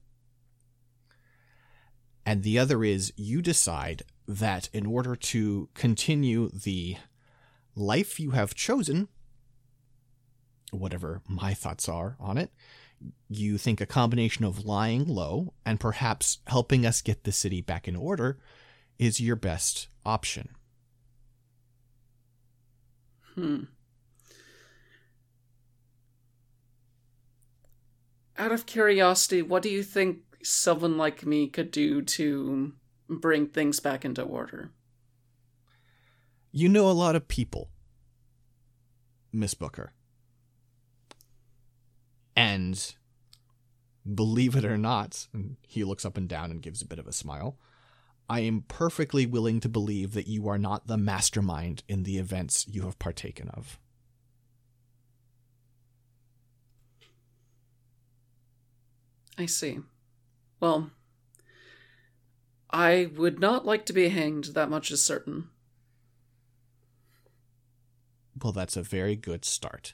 And 2.25 2.41
the 2.41 2.57
other 2.57 2.83
is 2.83 3.13
you 3.15 3.43
decide 3.43 4.01
that 4.27 4.69
in 4.73 4.87
order 4.87 5.15
to 5.15 5.69
continue 5.75 6.49
the 6.49 6.97
life 7.75 8.19
you 8.19 8.31
have 8.31 8.55
chosen, 8.55 9.07
whatever 10.71 11.21
my 11.27 11.53
thoughts 11.53 11.87
are 11.87 12.17
on 12.19 12.39
it, 12.39 12.51
you 13.29 13.59
think 13.59 13.79
a 13.79 13.85
combination 13.85 14.43
of 14.43 14.65
lying 14.65 15.05
low 15.05 15.53
and 15.63 15.79
perhaps 15.79 16.39
helping 16.47 16.87
us 16.87 17.03
get 17.03 17.25
the 17.25 17.31
city 17.31 17.61
back 17.61 17.87
in 17.87 17.95
order 17.95 18.39
is 18.97 19.21
your 19.21 19.35
best 19.35 19.89
option. 20.03 20.49
Hmm. 23.35 23.65
Out 28.39 28.53
of 28.53 28.65
curiosity, 28.65 29.41
what 29.41 29.61
do 29.61 29.69
you 29.69 29.83
think 29.83 30.19
someone 30.41 30.97
like 30.97 31.25
me 31.25 31.49
could 31.49 31.71
do 31.71 32.01
to 32.01 32.71
bring 33.09 33.47
things 33.47 33.81
back 33.81 34.05
into 34.05 34.21
order? 34.21 34.71
You 36.53 36.69
know 36.69 36.89
a 36.89 36.91
lot 36.91 37.17
of 37.17 37.27
people, 37.27 37.69
Miss 39.33 39.53
Booker. 39.53 39.91
And 42.33 42.95
believe 44.15 44.55
it 44.55 44.63
or 44.63 44.77
not, 44.77 45.27
he 45.67 45.83
looks 45.83 46.05
up 46.05 46.15
and 46.15 46.29
down 46.29 46.49
and 46.49 46.61
gives 46.61 46.81
a 46.81 46.87
bit 46.87 46.97
of 46.99 47.07
a 47.07 47.11
smile. 47.11 47.59
I 48.29 48.39
am 48.39 48.63
perfectly 48.69 49.25
willing 49.25 49.59
to 49.59 49.67
believe 49.67 50.13
that 50.13 50.27
you 50.27 50.47
are 50.47 50.57
not 50.57 50.87
the 50.87 50.97
mastermind 50.97 51.83
in 51.89 52.03
the 52.03 52.17
events 52.17 52.65
you 52.69 52.83
have 52.83 52.97
partaken 52.99 53.49
of. 53.49 53.79
I 59.39 59.45
see. 59.45 59.79
Well, 60.59 60.91
I 62.69 63.09
would 63.15 63.39
not 63.39 63.65
like 63.65 63.85
to 63.85 63.93
be 63.93 64.09
hanged, 64.09 64.53
that 64.53 64.69
much 64.69 64.91
is 64.91 65.01
certain. 65.01 65.47
Well, 68.43 68.51
that's 68.51 68.75
a 68.75 68.83
very 68.83 69.15
good 69.15 69.45
start. 69.45 69.93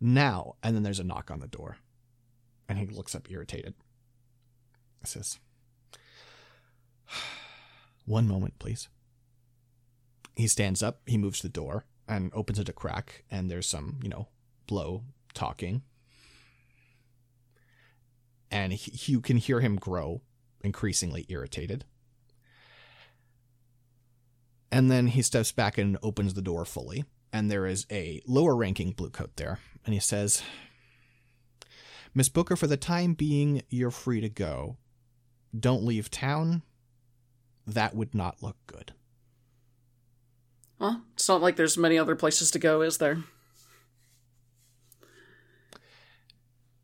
Now, 0.00 0.54
and 0.62 0.76
then 0.76 0.84
there's 0.84 1.00
a 1.00 1.04
knock 1.04 1.32
on 1.32 1.40
the 1.40 1.48
door. 1.48 1.78
And 2.68 2.78
he 2.78 2.86
looks 2.86 3.16
up 3.16 3.28
irritated. 3.28 3.74
He 5.00 5.06
says, 5.06 5.40
One 8.06 8.28
moment, 8.28 8.60
please. 8.60 8.88
He 10.36 10.46
stands 10.46 10.80
up, 10.80 11.00
he 11.06 11.18
moves 11.18 11.42
the 11.42 11.48
door, 11.48 11.86
and 12.06 12.30
opens 12.34 12.60
it 12.60 12.68
a 12.68 12.72
crack, 12.72 13.24
and 13.32 13.50
there's 13.50 13.66
some, 13.66 13.98
you 14.00 14.08
know, 14.08 14.28
blow 14.68 15.02
talking. 15.34 15.82
And 18.50 18.72
he, 18.72 19.12
you 19.12 19.20
can 19.20 19.36
hear 19.36 19.60
him 19.60 19.76
grow, 19.76 20.22
increasingly 20.62 21.26
irritated. 21.28 21.84
And 24.72 24.90
then 24.90 25.08
he 25.08 25.22
steps 25.22 25.52
back 25.52 25.78
and 25.78 25.98
opens 26.02 26.34
the 26.34 26.42
door 26.42 26.64
fully, 26.64 27.04
and 27.32 27.50
there 27.50 27.66
is 27.66 27.86
a 27.90 28.20
lower 28.26 28.56
ranking 28.56 28.92
bluecoat 28.92 29.36
there. 29.36 29.58
And 29.84 29.94
he 29.94 30.00
says, 30.00 30.42
Miss 32.14 32.28
Booker, 32.28 32.56
for 32.56 32.66
the 32.66 32.76
time 32.76 33.14
being, 33.14 33.62
you're 33.68 33.90
free 33.90 34.20
to 34.20 34.28
go. 34.28 34.76
Don't 35.58 35.84
leave 35.84 36.10
town. 36.10 36.62
That 37.66 37.94
would 37.94 38.14
not 38.14 38.42
look 38.42 38.56
good. 38.66 38.92
Well, 40.78 41.02
it's 41.14 41.28
not 41.28 41.42
like 41.42 41.56
there's 41.56 41.76
many 41.76 41.98
other 41.98 42.16
places 42.16 42.50
to 42.52 42.58
go, 42.58 42.80
is 42.80 42.98
there? 42.98 43.18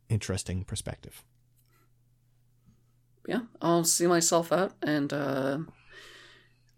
Interesting 0.09 0.63
perspective. 0.63 1.23
Yeah, 3.27 3.41
I'll 3.61 3.83
see 3.83 4.07
myself 4.07 4.51
out, 4.53 4.71
and 4.81 5.11
uh, 5.11 5.59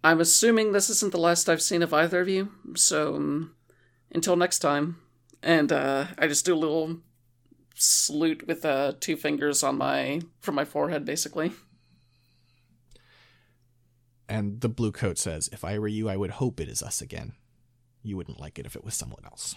I'm 0.03 0.19
assuming 0.19 0.71
this 0.71 0.89
isn't 0.89 1.11
the 1.11 1.19
last 1.19 1.47
I've 1.47 1.61
seen 1.61 1.83
of 1.83 1.93
either 1.93 2.19
of 2.19 2.27
you, 2.27 2.51
so 2.75 3.15
um, 3.15 3.55
until 4.11 4.35
next 4.35 4.59
time. 4.59 4.97
And 5.41 5.71
uh, 5.71 6.07
I 6.17 6.27
just 6.27 6.45
do 6.45 6.53
a 6.53 6.57
little 6.57 6.97
salute 7.75 8.45
with 8.47 8.65
uh, 8.65 8.93
two 8.99 9.15
fingers 9.15 9.63
on 9.63 9.77
my 9.77 10.21
from 10.41 10.55
my 10.55 10.65
forehead, 10.65 11.05
basically. 11.05 11.51
And 14.27 14.61
the 14.61 14.69
blue 14.69 14.91
coat 14.91 15.17
says, 15.17 15.49
If 15.51 15.63
I 15.63 15.79
were 15.79 15.87
you, 15.87 16.09
I 16.09 16.17
would 16.17 16.31
hope 16.31 16.59
it 16.59 16.67
is 16.67 16.83
us 16.83 17.01
again. 17.01 17.33
You 18.03 18.17
wouldn't 18.17 18.39
like 18.39 18.59
it 18.59 18.65
if 18.65 18.75
it 18.75 18.83
was 18.83 18.95
someone 18.95 19.23
else. 19.23 19.55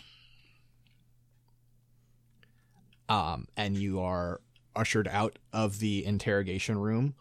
Um, 3.09 3.47
and 3.57 3.77
you 3.77 4.01
are 4.01 4.41
ushered 4.75 5.09
out 5.09 5.39
of 5.53 5.79
the 5.79 6.05
interrogation 6.05 6.79
room 6.79 7.15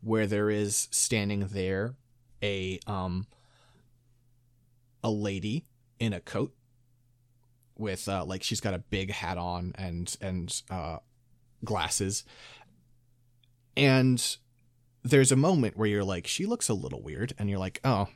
where 0.00 0.26
there 0.26 0.50
is 0.50 0.88
standing 0.90 1.48
there 1.48 1.94
a 2.42 2.78
um 2.86 3.26
a 5.02 5.10
lady 5.10 5.64
in 5.98 6.12
a 6.12 6.20
coat 6.20 6.54
with 7.76 8.08
uh 8.08 8.24
like 8.24 8.42
she's 8.42 8.60
got 8.60 8.74
a 8.74 8.78
big 8.78 9.10
hat 9.10 9.38
on 9.38 9.72
and 9.76 10.16
and 10.20 10.62
uh 10.70 10.98
glasses. 11.64 12.24
And 13.76 14.36
there's 15.04 15.32
a 15.32 15.36
moment 15.36 15.76
where 15.76 15.88
you're 15.88 16.04
like 16.04 16.26
she 16.26 16.46
looks 16.46 16.68
a 16.68 16.74
little 16.74 17.02
weird. 17.02 17.32
And 17.38 17.48
you're 17.48 17.58
like 17.58 17.80
oh 17.84 18.08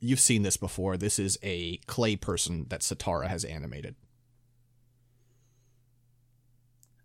you've 0.00 0.20
seen 0.20 0.42
this 0.42 0.56
before. 0.56 0.96
This 0.96 1.18
is 1.18 1.38
a 1.42 1.78
clay 1.86 2.16
person 2.16 2.66
that 2.68 2.80
Satara 2.80 3.28
has 3.28 3.44
animated 3.44 3.94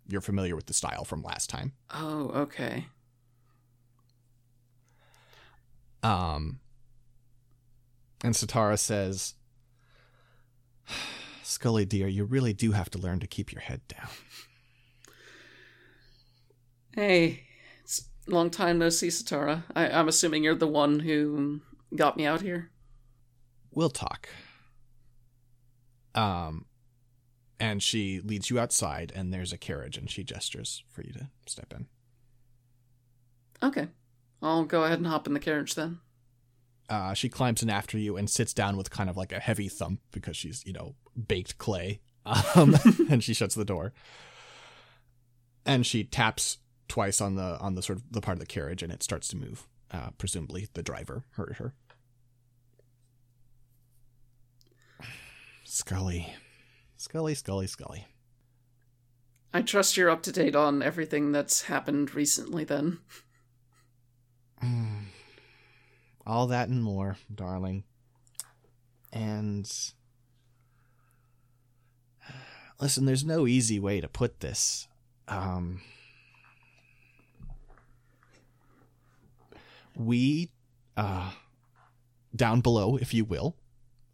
you're 0.08 0.20
familiar 0.20 0.56
with 0.56 0.66
the 0.66 0.72
style 0.74 1.04
from 1.04 1.22
last 1.22 1.48
time 1.50 1.72
Oh, 1.92 2.30
okay. 2.34 2.86
Um, 6.02 6.60
and 8.22 8.34
Satara 8.34 8.78
says, 8.78 9.34
Scully, 11.42 11.84
dear, 11.84 12.06
you 12.06 12.24
really 12.24 12.52
do 12.52 12.72
have 12.72 12.88
to 12.90 12.98
learn 12.98 13.18
to 13.20 13.26
keep 13.26 13.52
your 13.52 13.62
head 13.62 13.80
down. 13.88 14.08
Hey, 16.94 17.44
it's 17.82 18.08
a 18.28 18.30
long 18.30 18.50
time 18.50 18.78
no 18.78 18.88
see, 18.90 19.08
Satara. 19.08 19.64
I- 19.74 19.90
I'm 19.90 20.08
assuming 20.08 20.44
you're 20.44 20.54
the 20.54 20.68
one 20.68 21.00
who 21.00 21.60
got 21.96 22.16
me 22.16 22.26
out 22.26 22.42
here. 22.42 22.70
We'll 23.72 23.90
talk. 23.90 24.28
Um, 26.14 26.64
and 27.60 27.82
she 27.82 28.20
leads 28.20 28.50
you 28.50 28.58
outside, 28.58 29.12
and 29.14 29.32
there's 29.32 29.52
a 29.52 29.58
carriage, 29.58 29.96
and 29.96 30.10
she 30.10 30.22
gestures 30.24 30.84
for 30.90 31.02
you 31.02 31.12
to 31.12 31.28
step 31.46 31.72
in. 31.72 31.86
Okay. 33.62 33.88
I'll 34.40 34.64
go 34.64 34.84
ahead 34.84 34.98
and 34.98 35.06
hop 35.06 35.26
in 35.26 35.34
the 35.34 35.40
carriage 35.40 35.74
then. 35.74 35.98
Uh, 36.88 37.12
she 37.12 37.28
climbs 37.28 37.62
in 37.62 37.68
after 37.68 37.98
you 37.98 38.16
and 38.16 38.30
sits 38.30 38.54
down 38.54 38.76
with 38.76 38.90
kind 38.90 39.10
of 39.10 39.16
like 39.16 39.32
a 39.32 39.40
heavy 39.40 39.68
thump 39.68 40.00
because 40.12 40.36
she's, 40.36 40.64
you 40.64 40.72
know, 40.72 40.94
baked 41.26 41.58
clay. 41.58 42.00
Um, 42.24 42.76
and 43.10 43.22
she 43.22 43.34
shuts 43.34 43.54
the 43.54 43.64
door. 43.64 43.92
And 45.66 45.84
she 45.84 46.04
taps 46.04 46.58
twice 46.88 47.20
on 47.20 47.34
the 47.34 47.58
on 47.60 47.74
the 47.74 47.82
sort 47.82 47.98
of 47.98 48.04
the 48.10 48.22
part 48.22 48.36
of 48.36 48.40
the 48.40 48.46
carriage, 48.46 48.82
and 48.82 48.92
it 48.92 49.02
starts 49.02 49.28
to 49.28 49.36
move. 49.36 49.66
Uh, 49.90 50.10
presumably, 50.16 50.68
the 50.72 50.82
driver 50.82 51.24
heard 51.32 51.56
her. 51.58 51.74
Scully, 55.64 56.34
Scully, 56.98 57.34
Scully, 57.36 57.68
Scully. 57.68 58.06
I 59.54 59.62
trust 59.62 59.96
you're 59.96 60.10
up 60.10 60.22
to 60.24 60.32
date 60.32 60.56
on 60.56 60.82
everything 60.82 61.30
that's 61.30 61.62
happened 61.62 62.12
recently 62.12 62.64
then. 62.64 62.98
Mm. 64.62 65.04
All 66.26 66.48
that 66.48 66.68
and 66.68 66.82
more, 66.82 67.16
darling. 67.32 67.84
And 69.12 69.70
listen, 72.80 73.06
there's 73.06 73.24
no 73.24 73.46
easy 73.46 73.78
way 73.78 74.00
to 74.00 74.08
put 74.08 74.40
this. 74.40 74.88
Um, 75.28 75.80
we, 79.94 80.50
uh, 80.96 81.30
down 82.34 82.60
below, 82.60 82.96
if 82.96 83.14
you 83.14 83.24
will, 83.24 83.54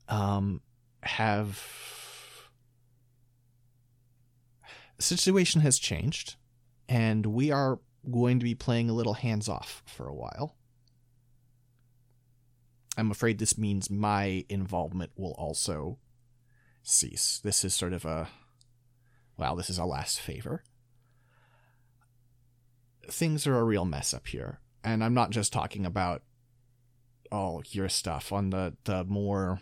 um, 0.07 0.61
have 1.03 1.59
the 4.94 4.94
situation 5.05 5.61
has 5.61 5.79
changed, 5.79 6.37
and 6.89 7.27
we 7.27 7.51
are 7.51 7.79
going 8.11 8.39
to 8.39 8.45
be 8.45 8.55
playing 8.55 8.91
a 8.91 8.95
little 8.95 9.15
hands 9.15 9.49
off 9.49 9.83
for 9.87 10.07
a 10.07 10.15
while. 10.15 10.57
I'm 12.97 13.11
afraid 13.11 13.39
this 13.39 13.59
means 13.59 13.91
my 13.91 14.45
involvement 14.49 15.13
will 15.17 15.33
also 15.33 15.99
cease. 16.83 17.41
This 17.43 17.65
is 17.65 17.75
sort 17.75 17.93
of 17.93 18.05
a 18.05 18.29
well, 19.37 19.57
this 19.57 19.69
is 19.69 19.79
a 19.79 19.85
last 19.85 20.21
favor. 20.21 20.63
Things 23.11 23.47
are 23.47 23.59
a 23.59 23.65
real 23.65 23.85
mess 23.85 24.15
up 24.15 24.29
here, 24.29 24.61
and 24.85 25.03
I'm 25.03 25.15
not 25.15 25.31
just 25.31 25.53
talking 25.53 25.85
about 25.85 26.23
all 27.33 27.63
your 27.71 27.89
stuff 27.89 28.33
on 28.33 28.51
the 28.51 28.77
the 28.85 29.05
more 29.05 29.61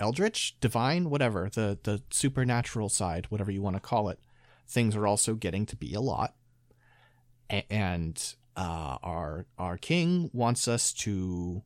eldritch, 0.00 0.56
divine, 0.60 1.10
whatever, 1.10 1.48
the 1.52 1.78
the 1.82 2.02
supernatural 2.10 2.88
side, 2.88 3.26
whatever 3.28 3.50
you 3.50 3.62
want 3.62 3.76
to 3.76 3.80
call 3.80 4.08
it. 4.08 4.18
Things 4.68 4.96
are 4.96 5.06
also 5.06 5.34
getting 5.34 5.66
to 5.66 5.76
be 5.76 5.94
a 5.94 6.00
lot. 6.00 6.34
A- 7.50 7.70
and 7.72 8.34
uh, 8.56 8.98
our 9.02 9.46
our 9.58 9.76
king 9.76 10.30
wants 10.32 10.68
us 10.68 10.92
to 10.92 11.62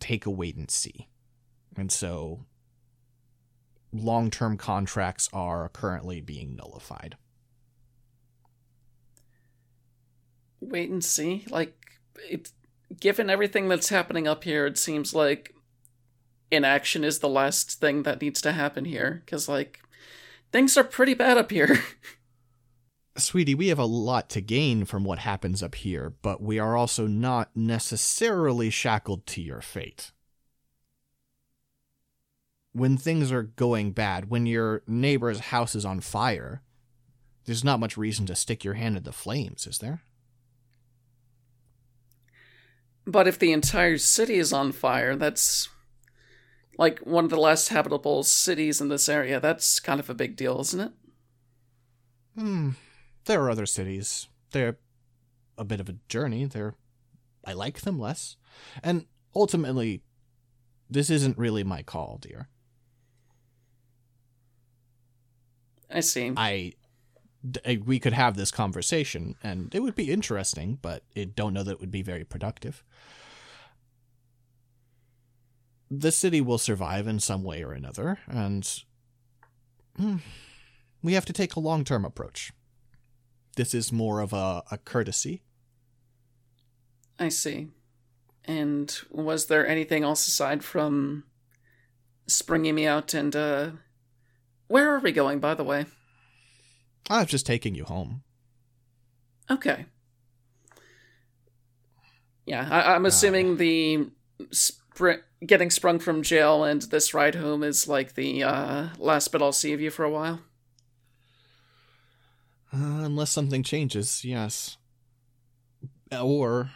take 0.00 0.26
a 0.26 0.30
wait 0.30 0.56
and 0.56 0.70
see. 0.70 1.08
And 1.76 1.90
so 1.90 2.44
long-term 3.92 4.56
contracts 4.56 5.28
are 5.32 5.68
currently 5.70 6.20
being 6.20 6.54
nullified. 6.56 7.16
Wait 10.60 10.90
and 10.90 11.04
see. 11.04 11.46
Like, 11.48 11.76
it, 12.28 12.50
given 13.00 13.30
everything 13.30 13.68
that's 13.68 13.88
happening 13.88 14.26
up 14.26 14.44
here, 14.44 14.66
it 14.66 14.76
seems 14.76 15.14
like 15.14 15.54
inaction 16.50 17.04
is 17.04 17.18
the 17.18 17.28
last 17.28 17.80
thing 17.80 18.02
that 18.02 18.20
needs 18.20 18.40
to 18.42 18.52
happen 18.52 18.84
here. 18.84 19.22
Because, 19.24 19.48
like, 19.48 19.80
things 20.52 20.76
are 20.76 20.84
pretty 20.84 21.14
bad 21.14 21.38
up 21.38 21.50
here. 21.50 21.82
Sweetie, 23.16 23.54
we 23.54 23.68
have 23.68 23.80
a 23.80 23.84
lot 23.84 24.28
to 24.30 24.40
gain 24.40 24.84
from 24.84 25.02
what 25.04 25.18
happens 25.18 25.62
up 25.62 25.74
here, 25.74 26.14
but 26.22 26.40
we 26.40 26.58
are 26.58 26.76
also 26.76 27.08
not 27.08 27.50
necessarily 27.56 28.70
shackled 28.70 29.26
to 29.26 29.42
your 29.42 29.60
fate. 29.60 30.12
When 32.72 32.96
things 32.96 33.32
are 33.32 33.42
going 33.42 33.90
bad, 33.90 34.30
when 34.30 34.46
your 34.46 34.82
neighbor's 34.86 35.40
house 35.40 35.74
is 35.74 35.84
on 35.84 35.98
fire, 35.98 36.62
there's 37.44 37.64
not 37.64 37.80
much 37.80 37.96
reason 37.96 38.24
to 38.26 38.36
stick 38.36 38.62
your 38.62 38.74
hand 38.74 38.96
in 38.96 39.02
the 39.02 39.12
flames, 39.12 39.66
is 39.66 39.78
there? 39.78 40.02
but 43.08 43.26
if 43.26 43.38
the 43.38 43.52
entire 43.52 43.96
city 43.96 44.34
is 44.34 44.52
on 44.52 44.70
fire, 44.70 45.16
that's 45.16 45.70
like 46.78 47.00
one 47.00 47.24
of 47.24 47.30
the 47.30 47.36
last 47.36 47.68
habitable 47.68 48.22
cities 48.22 48.80
in 48.80 48.88
this 48.88 49.08
area. 49.08 49.40
That's 49.40 49.80
kind 49.80 50.00
of 50.00 50.08
a 50.08 50.14
big 50.14 50.36
deal, 50.36 50.60
isn't 50.60 50.80
it? 50.80 50.92
Hmm. 52.38 52.70
There 53.26 53.42
are 53.42 53.50
other 53.50 53.66
cities. 53.66 54.28
They're 54.52 54.78
a 55.58 55.64
bit 55.64 55.80
of 55.80 55.88
a 55.88 55.96
journey. 56.08 56.46
They're 56.46 56.74
I 57.44 57.52
like 57.52 57.80
them 57.80 57.98
less. 57.98 58.36
And 58.82 59.06
ultimately, 59.34 60.02
this 60.90 61.10
isn't 61.10 61.38
really 61.38 61.64
my 61.64 61.82
call, 61.82 62.18
dear. 62.20 62.48
I 65.90 66.00
see. 66.00 66.32
I, 66.36 66.74
we 67.84 67.98
could 67.98 68.12
have 68.12 68.36
this 68.36 68.50
conversation 68.50 69.36
and 69.42 69.74
it 69.74 69.80
would 69.80 69.94
be 69.94 70.12
interesting, 70.12 70.78
but 70.82 71.04
I 71.16 71.24
don't 71.24 71.54
know 71.54 71.62
that 71.62 71.72
it 71.72 71.80
would 71.80 71.90
be 71.90 72.02
very 72.02 72.24
productive. 72.24 72.84
The 75.90 76.12
city 76.12 76.40
will 76.40 76.58
survive 76.58 77.06
in 77.06 77.18
some 77.18 77.42
way 77.44 77.62
or 77.62 77.72
another, 77.72 78.18
and 78.28 78.82
hmm, 79.96 80.16
we 81.02 81.14
have 81.14 81.24
to 81.26 81.32
take 81.32 81.56
a 81.56 81.60
long 81.60 81.84
term 81.84 82.04
approach. 82.04 82.52
This 83.56 83.74
is 83.74 83.90
more 83.92 84.20
of 84.20 84.32
a, 84.32 84.62
a 84.70 84.78
courtesy. 84.78 85.42
I 87.18 87.30
see. 87.30 87.68
And 88.44 88.96
was 89.10 89.46
there 89.46 89.66
anything 89.66 90.04
else 90.04 90.26
aside 90.28 90.62
from 90.62 91.24
springing 92.26 92.74
me 92.74 92.86
out 92.86 93.14
and, 93.14 93.34
uh. 93.34 93.70
Where 94.68 94.94
are 94.94 94.98
we 95.00 95.12
going, 95.12 95.38
by 95.38 95.54
the 95.54 95.64
way? 95.64 95.86
I 97.08 97.20
was 97.20 97.30
just 97.30 97.46
taking 97.46 97.74
you 97.74 97.84
home. 97.84 98.22
Okay. 99.50 99.86
Yeah, 102.44 102.68
I- 102.70 102.94
I'm 102.94 103.06
assuming 103.06 103.56
the 103.56 104.10
spr- 104.50 105.22
getting 105.44 105.70
sprung 105.70 105.98
from 105.98 106.22
jail 106.22 106.64
and 106.64 106.82
this 106.82 107.14
ride 107.14 107.36
home 107.36 107.62
is 107.62 107.86
like 107.88 108.14
the 108.14 108.42
uh, 108.42 108.88
last 108.98 109.30
bit 109.32 109.42
I'll 109.42 109.52
see 109.52 109.72
of 109.72 109.80
you 109.80 109.90
for 109.90 110.04
a 110.04 110.10
while. 110.10 110.40
Uh, 112.72 113.02
unless 113.04 113.30
something 113.30 113.62
changes, 113.62 114.24
yes. 114.24 114.76
Or 116.12 116.70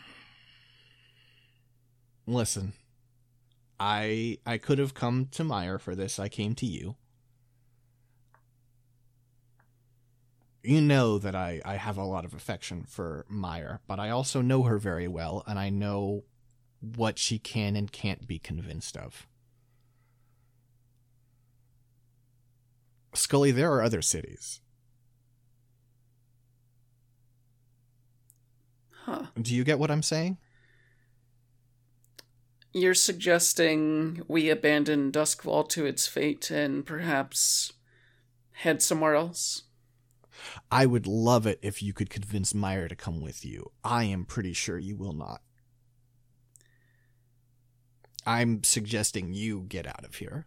listen. 2.27 2.73
I 3.79 4.39
I 4.47 4.59
could 4.59 4.79
have 4.79 4.95
come 4.95 5.27
to 5.33 5.45
Meyer 5.45 5.79
for 5.79 5.95
this. 5.95 6.19
I 6.19 6.29
came 6.29 6.55
to 6.57 6.67
you. 6.67 6.97
You 10.63 10.81
know 10.81 11.19
that 11.19 11.35
I, 11.35 11.61
I 11.65 11.75
have 11.75 11.97
a 11.97 12.05
lot 12.05 12.25
of 12.25 12.35
affection 12.35 12.85
for 12.85 13.27
Meyer, 13.29 13.81
but 13.89 13.99
I 13.99 14.11
also 14.11 14.41
know 14.41 14.63
her 14.63 14.79
very 14.79 15.09
well, 15.09 15.43
and 15.49 15.59
I 15.59 15.71
know 15.71 16.23
what 16.83 17.19
she 17.19 17.39
can 17.39 17.77
and 17.77 17.91
can't 17.91 18.27
be 18.27 18.39
convinced 18.39 18.97
of. 18.97 19.27
Scully, 23.15 23.51
there 23.51 23.73
are 23.73 23.83
other 23.83 24.03
cities. 24.03 24.61
Huh. 29.05 29.27
Do 29.41 29.55
you 29.55 29.65
get 29.65 29.79
what 29.79 29.91
I'm 29.91 30.03
saying? 30.03 30.39
You're 32.73 32.95
suggesting 32.95 34.23
we 34.29 34.49
abandon 34.49 35.13
Doskvol 35.13 35.69
to 35.71 35.85
its 35.85 36.07
fate 36.07 36.51
and 36.51 36.87
perhaps 36.87 37.75
head 38.53 38.81
somewhere 38.81 39.15
else? 39.15 39.65
I 40.71 40.87
would 40.87 41.07
love 41.07 41.47
it 41.47 41.59
if 41.63 41.83
you 41.83 41.93
could 41.93 42.09
convince 42.09 42.55
Meyer 42.55 42.89
to 42.89 42.97
come 42.97 43.21
with 43.21 43.45
you. 43.45 43.73
I 43.85 44.05
am 44.05 44.25
pretty 44.25 44.55
sure 44.55 44.79
you 44.79 44.97
will 44.97 45.13
not. 45.13 45.43
I'm 48.27 48.63
suggesting 48.63 49.33
you 49.35 49.63
get 49.69 49.87
out 49.87 50.05
of 50.05 50.17
here. 50.17 50.47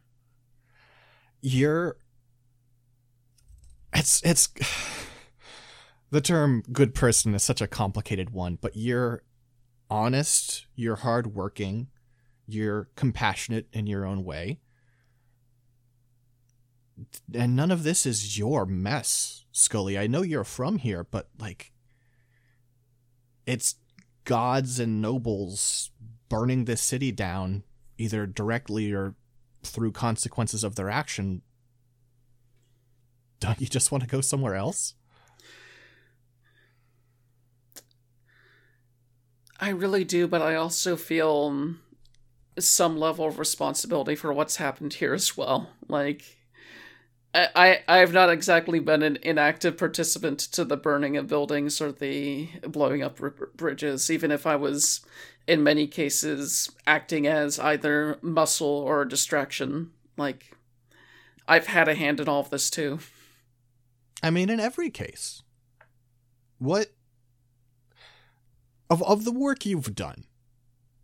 You're. 1.42 1.98
It's. 3.94 4.22
It's. 4.24 4.50
The 6.12 6.22
term 6.22 6.64
good 6.72 6.94
person 6.94 7.34
is 7.34 7.44
such 7.44 7.62
a 7.62 7.68
complicated 7.68 8.30
one, 8.30 8.58
but 8.62 8.78
you're 8.78 9.24
honest, 9.90 10.68
you're 10.76 10.98
hardworking, 10.98 11.88
you're 12.48 12.90
compassionate 12.96 13.68
in 13.74 13.88
your 13.88 14.06
own 14.06 14.24
way. 14.24 14.60
And 17.34 17.56
none 17.56 17.72
of 17.72 17.84
this 17.84 18.06
is 18.06 18.38
your 18.38 18.66
mess, 18.66 19.46
Scully. 19.52 19.98
I 19.98 20.08
know 20.08 20.22
you're 20.22 20.46
from 20.46 20.78
here, 20.78 21.04
but 21.04 21.30
like 21.38 21.74
it's 23.46 23.76
gods 24.26 24.80
and 24.80 25.02
nobles 25.02 25.92
burning 26.30 26.66
this 26.66 26.82
city 26.82 27.12
down 27.12 27.64
either 27.98 28.26
directly 28.26 28.92
or 28.92 29.16
through 29.64 29.92
consequences 29.92 30.64
of 30.64 30.76
their 30.76 30.90
action. 30.90 31.42
Don't 33.40 33.62
you 33.62 33.68
just 33.68 33.92
want 33.92 34.04
to 34.04 34.10
go 34.10 34.22
somewhere 34.22 34.56
else? 34.56 34.96
I 39.60 39.70
really 39.70 40.04
do, 40.04 40.28
but 40.28 40.42
I 40.42 40.56
also 40.56 40.96
feel 40.96 41.48
um, 41.50 41.80
some 42.60 42.98
level 42.98 43.26
of 43.26 43.40
responsibility 43.40 44.16
for 44.16 44.34
what's 44.34 44.58
happened 44.58 44.96
here 44.96 45.14
as 45.14 45.38
well. 45.38 45.70
Like, 45.88 46.45
I 47.36 47.82
I 47.88 47.98
have 47.98 48.14
not 48.14 48.30
exactly 48.30 48.80
been 48.80 49.04
an 49.04 49.18
inactive 49.22 49.78
participant 49.78 50.40
to 50.40 50.64
the 50.64 50.78
burning 50.78 51.18
of 51.18 51.28
buildings 51.28 51.82
or 51.82 51.92
the 51.92 52.50
blowing 52.62 53.04
up 53.04 53.22
r- 53.22 53.34
bridges, 53.56 54.10
even 54.10 54.32
if 54.32 54.48
I 54.48 54.56
was, 54.56 55.02
in 55.46 55.62
many 55.62 55.86
cases, 55.86 56.72
acting 56.88 57.28
as 57.28 57.60
either 57.60 58.18
muscle 58.22 58.68
or 58.68 59.04
distraction. 59.04 59.92
Like, 60.18 60.56
I've 61.46 61.68
had 61.68 61.90
a 61.90 61.96
hand 61.96 62.22
in 62.22 62.30
all 62.30 62.40
of 62.40 62.50
this 62.52 62.70
too. 62.70 63.00
I 64.24 64.30
mean, 64.30 64.50
in 64.50 64.62
every 64.62 64.90
case. 64.90 65.44
What 66.58 66.94
of 68.90 69.04
of 69.04 69.26
the 69.26 69.34
work 69.34 69.66
you've 69.66 69.94
done, 69.94 70.24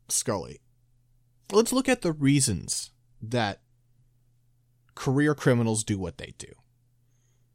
Scully? 0.08 0.62
Let's 1.52 1.74
look 1.74 1.90
at 1.90 2.04
the 2.04 2.14
reasons 2.14 2.92
that 3.22 3.60
career 5.02 5.34
criminals 5.34 5.84
do 5.84 5.98
what 5.98 6.20
they 6.20 6.36
do. 6.38 6.54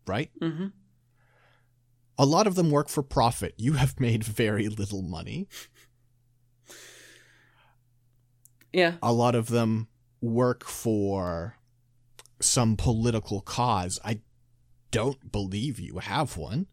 Right? 0.05 0.31
Mm-hmm. 0.43 0.67
A 2.19 2.27
lot 2.27 2.49
of 2.49 2.57
them 2.57 2.73
work 2.73 2.89
for 2.89 3.05
profit. 3.05 3.55
You 3.57 3.75
have 3.75 4.01
made 4.01 4.25
very 4.25 4.69
little 4.69 5.03
money. 5.03 5.47
Yeah. 8.73 8.95
A 9.01 9.13
lot 9.13 9.37
of 9.37 9.47
them 9.47 9.87
work 10.21 10.65
for 10.65 11.57
some 12.41 12.77
political 12.77 13.41
cause. 13.41 14.01
I 14.05 14.23
don't 14.91 15.31
believe 15.31 15.79
you 15.79 15.99
have 15.99 16.37
one. 16.37 16.67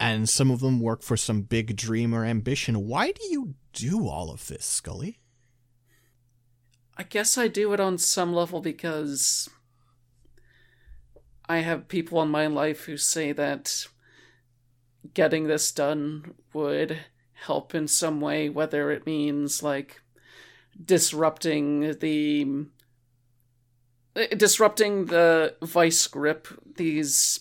And 0.00 0.30
some 0.30 0.50
of 0.50 0.60
them 0.60 0.80
work 0.80 1.02
for 1.02 1.18
some 1.18 1.42
big 1.42 1.76
dream 1.76 2.14
or 2.14 2.24
ambition. 2.24 2.86
Why 2.86 3.12
do 3.12 3.22
you 3.30 3.54
do 3.74 4.08
all 4.08 4.30
of 4.30 4.48
this, 4.48 4.64
Scully? 4.64 5.21
I 6.96 7.04
guess 7.04 7.38
I 7.38 7.48
do 7.48 7.72
it 7.72 7.80
on 7.80 7.98
some 7.98 8.32
level 8.32 8.60
because 8.60 9.48
I 11.48 11.58
have 11.58 11.88
people 11.88 12.22
in 12.22 12.28
my 12.28 12.46
life 12.46 12.84
who 12.84 12.96
say 12.96 13.32
that 13.32 13.86
getting 15.14 15.46
this 15.46 15.72
done 15.72 16.34
would 16.52 16.98
help 17.32 17.74
in 17.74 17.88
some 17.88 18.20
way, 18.20 18.48
whether 18.48 18.90
it 18.90 19.06
means 19.06 19.62
like 19.62 20.00
disrupting 20.82 21.98
the 21.98 22.66
eh, 24.16 24.34
disrupting 24.36 25.06
the 25.06 25.56
vice 25.62 26.06
grip 26.06 26.48
these 26.76 27.40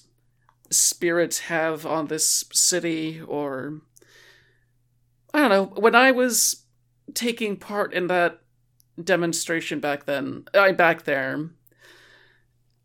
spirits 0.69 1.39
have 1.39 1.85
on 1.85 2.07
this 2.07 2.45
city 2.51 3.21
or 3.21 3.81
I 5.33 5.39
don't 5.39 5.49
know. 5.49 5.81
When 5.81 5.95
I 5.95 6.11
was 6.11 6.65
taking 7.13 7.57
part 7.57 7.93
in 7.93 8.07
that 8.07 8.40
demonstration 9.03 9.79
back 9.79 10.05
then, 10.05 10.45
I 10.53 10.71
back 10.71 11.03
there, 11.03 11.49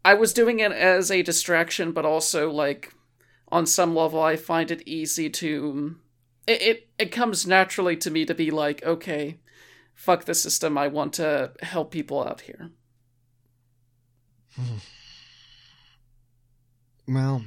I 0.04 0.14
was 0.14 0.32
doing 0.32 0.60
it 0.60 0.72
as 0.72 1.10
a 1.10 1.22
distraction, 1.22 1.92
but 1.92 2.04
also 2.04 2.50
like 2.50 2.94
on 3.48 3.66
some 3.66 3.94
level, 3.94 4.22
I 4.22 4.36
find 4.36 4.70
it 4.70 4.86
easy 4.86 5.28
to. 5.30 5.96
It, 6.46 6.62
it 6.62 6.88
it 6.98 7.12
comes 7.12 7.46
naturally 7.46 7.96
to 7.96 8.10
me 8.10 8.24
to 8.24 8.34
be 8.34 8.50
like, 8.50 8.84
okay, 8.84 9.40
fuck 9.94 10.24
the 10.24 10.34
system. 10.34 10.78
I 10.78 10.88
want 10.88 11.12
to 11.14 11.52
help 11.60 11.90
people 11.90 12.22
out 12.26 12.42
here. 12.42 12.70
well, 17.08 17.42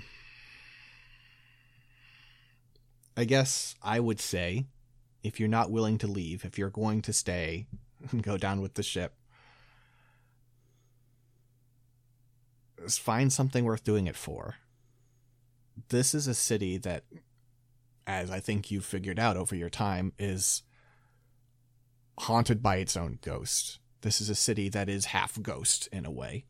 I 3.15 3.23
guess 3.25 3.75
I 3.81 3.99
would 3.99 4.19
say 4.19 4.65
if 5.23 5.39
you're 5.39 5.49
not 5.49 5.71
willing 5.71 5.97
to 5.99 6.07
leave, 6.07 6.45
if 6.45 6.57
you're 6.57 6.69
going 6.69 7.01
to 7.03 7.13
stay 7.13 7.67
and 8.11 8.23
go 8.23 8.37
down 8.37 8.61
with 8.61 8.75
the 8.75 8.83
ship, 8.83 9.13
find 12.87 13.31
something 13.31 13.65
worth 13.65 13.83
doing 13.83 14.07
it 14.07 14.15
for. 14.15 14.55
This 15.89 16.13
is 16.13 16.27
a 16.27 16.33
city 16.33 16.77
that, 16.77 17.03
as 18.07 18.31
I 18.31 18.39
think 18.39 18.71
you've 18.71 18.85
figured 18.85 19.19
out 19.19 19.37
over 19.37 19.55
your 19.55 19.69
time, 19.69 20.13
is 20.17 20.63
haunted 22.19 22.61
by 22.61 22.77
its 22.77 22.97
own 22.97 23.19
ghost. 23.21 23.79
This 24.01 24.21
is 24.21 24.29
a 24.29 24.35
city 24.35 24.69
that 24.69 24.89
is 24.89 25.05
half 25.05 25.41
ghost 25.41 25.87
in 25.91 26.05
a 26.05 26.11
way. 26.11 26.45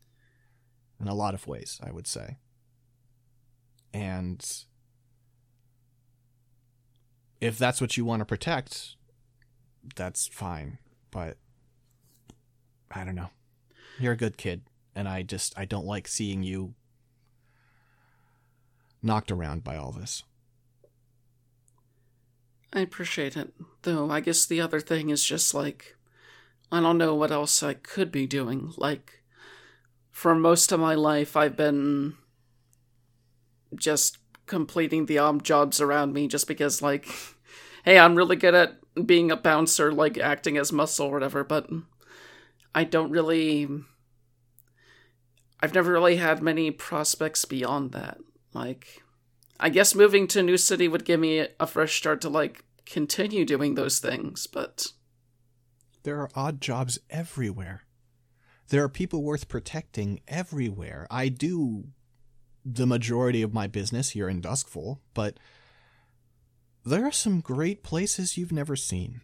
In 0.99 1.07
a 1.07 1.13
lot 1.13 1.33
of 1.33 1.47
ways, 1.47 1.79
I 1.81 1.91
would 1.91 2.07
say. 2.07 2.37
And 3.93 4.45
if 7.39 7.57
that's 7.57 7.79
what 7.79 7.95
you 7.97 8.05
want 8.05 8.19
to 8.19 8.25
protect, 8.25 8.95
that's 9.95 10.27
fine. 10.27 10.79
But 11.11 11.37
I 12.91 13.03
don't 13.03 13.15
know. 13.15 13.29
You're 13.99 14.13
a 14.13 14.17
good 14.17 14.37
kid, 14.37 14.61
and 14.95 15.07
I 15.07 15.23
just 15.23 15.57
I 15.57 15.65
don't 15.65 15.85
like 15.85 16.07
seeing 16.07 16.43
you 16.43 16.73
knocked 19.01 19.31
around 19.31 19.63
by 19.63 19.75
all 19.75 19.91
this. 19.91 20.23
I 22.71 22.81
appreciate 22.81 23.35
it. 23.35 23.53
Though 23.81 24.11
I 24.11 24.19
guess 24.19 24.45
the 24.45 24.61
other 24.61 24.79
thing 24.79 25.09
is 25.09 25.23
just 25.23 25.53
like 25.53 25.95
I 26.71 26.79
don't 26.79 26.97
know 26.97 27.15
what 27.15 27.31
else 27.31 27.63
I 27.63 27.73
could 27.73 28.11
be 28.11 28.27
doing. 28.27 28.73
Like 28.77 29.23
for 30.11 30.35
most 30.35 30.71
of 30.71 30.79
my 30.79 30.93
life 30.95 31.35
I've 31.35 31.55
been 31.57 32.15
just 33.75 34.17
completing 34.45 35.05
the 35.05 35.17
odd 35.17 35.43
jobs 35.43 35.79
around 35.79 36.13
me 36.13 36.27
just 36.27 36.47
because 36.47 36.81
like 36.81 37.07
hey, 37.83 37.97
I'm 37.99 38.15
really 38.15 38.35
good 38.35 38.55
at 38.55 38.77
being 39.05 39.31
a 39.31 39.37
bouncer, 39.37 39.91
like 39.91 40.17
acting 40.17 40.57
as 40.57 40.71
muscle 40.71 41.07
or 41.07 41.13
whatever, 41.13 41.43
but 41.43 41.69
I 42.73 42.83
don't 42.83 43.11
really 43.11 43.67
I've 45.61 45.73
never 45.73 45.91
really 45.91 46.15
had 46.15 46.41
many 46.41 46.71
prospects 46.71 47.45
beyond 47.45 47.91
that. 47.91 48.17
Like 48.53 49.01
I 49.59 49.69
guess 49.69 49.95
moving 49.95 50.27
to 50.27 50.39
a 50.39 50.43
new 50.43 50.57
city 50.57 50.87
would 50.87 51.05
give 51.05 51.19
me 51.19 51.47
a 51.59 51.67
fresh 51.67 51.97
start 51.97 52.21
to 52.21 52.29
like 52.29 52.63
continue 52.85 53.45
doing 53.45 53.75
those 53.75 53.99
things, 53.99 54.47
but 54.47 54.87
there 56.03 56.19
are 56.19 56.29
odd 56.33 56.61
jobs 56.61 56.99
everywhere. 57.09 57.83
There 58.69 58.83
are 58.83 58.89
people 58.89 59.23
worth 59.23 59.47
protecting 59.47 60.21
everywhere. 60.27 61.07
I 61.09 61.29
do 61.29 61.85
the 62.63 62.87
majority 62.87 63.41
of 63.41 63.53
my 63.53 63.67
business 63.67 64.11
here 64.11 64.29
in 64.29 64.41
Doskvol, 64.41 64.99
but 65.13 65.39
there 66.85 67.05
are 67.05 67.11
some 67.11 67.41
great 67.41 67.83
places 67.83 68.37
you've 68.37 68.51
never 68.51 68.75
seen. 68.75 69.21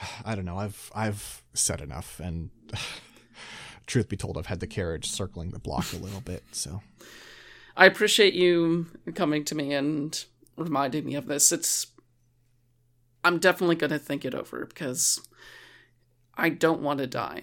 I 0.24 0.34
don't 0.34 0.44
know. 0.44 0.58
I've 0.58 0.90
I've 0.94 1.42
said 1.54 1.80
enough, 1.80 2.20
and 2.20 2.50
truth 3.86 4.08
be 4.08 4.16
told, 4.16 4.38
I've 4.38 4.46
had 4.46 4.60
the 4.60 4.66
carriage 4.66 5.10
circling 5.10 5.50
the 5.50 5.58
block 5.58 5.92
a 5.92 5.96
little 5.96 6.20
bit. 6.20 6.44
So, 6.52 6.82
I 7.76 7.86
appreciate 7.86 8.34
you 8.34 8.86
coming 9.14 9.44
to 9.46 9.54
me 9.54 9.72
and 9.72 10.24
reminding 10.56 11.04
me 11.06 11.14
of 11.14 11.26
this. 11.26 11.52
It's 11.52 11.88
I'm 13.22 13.38
definitely 13.38 13.76
going 13.76 13.90
to 13.90 13.98
think 13.98 14.24
it 14.24 14.34
over 14.34 14.64
because 14.66 15.20
I 16.34 16.48
don't 16.48 16.80
want 16.80 17.00
to 17.00 17.06
die. 17.06 17.42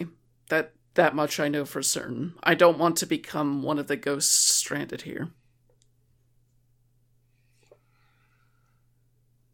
That 0.49 0.73
that 0.97 1.15
much 1.15 1.39
I 1.39 1.47
know 1.47 1.63
for 1.63 1.81
certain. 1.81 2.33
I 2.43 2.55
don't 2.55 2.77
want 2.77 2.97
to 2.97 3.05
become 3.05 3.63
one 3.63 3.79
of 3.79 3.87
the 3.87 3.95
ghosts 3.95 4.35
stranded 4.35 5.03
here. 5.03 5.29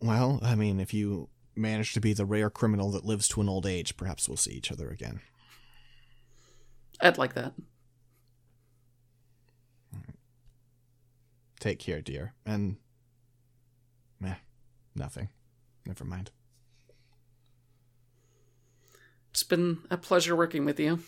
Well, 0.01 0.39
I 0.41 0.56
mean, 0.56 0.79
if 0.79 0.93
you 0.93 1.29
manage 1.56 1.93
to 1.93 2.01
be 2.01 2.13
the 2.13 2.25
rare 2.25 2.49
criminal 2.49 2.91
that 2.91 3.06
lives 3.06 3.27
to 3.29 3.41
an 3.41 3.49
old 3.49 3.65
age, 3.65 3.95
perhaps 3.95 4.27
we'll 4.27 4.38
see 4.38 4.51
each 4.51 4.71
other 4.71 4.89
again. 4.89 5.19
I'd 6.99 7.17
like 7.17 7.34
that. 7.36 7.53
Take 11.60 11.79
care, 11.79 12.01
dear. 12.01 12.34
And. 12.45 12.77
Meh, 14.19 14.36
nothing. 14.95 15.29
Never 15.86 16.06
mind. 16.06 16.32
It's 19.32 19.43
been 19.43 19.79
a 19.89 19.97
pleasure 19.97 20.36
working 20.36 20.63
with 20.63 20.79
you. 20.79 20.99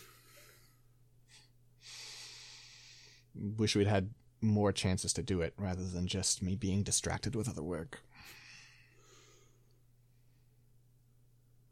Wish 3.36 3.76
we'd 3.76 3.88
had 3.88 4.12
more 4.41 4.71
chances 4.71 5.12
to 5.13 5.24
do 5.24 5.41
it 5.41 5.54
rather 5.58 5.84
than 5.84 6.08
just 6.08 6.41
me 6.41 6.56
being 6.56 6.84
distracted 6.84 7.36
with 7.36 7.50
other 7.50 7.63
work. 7.63 8.02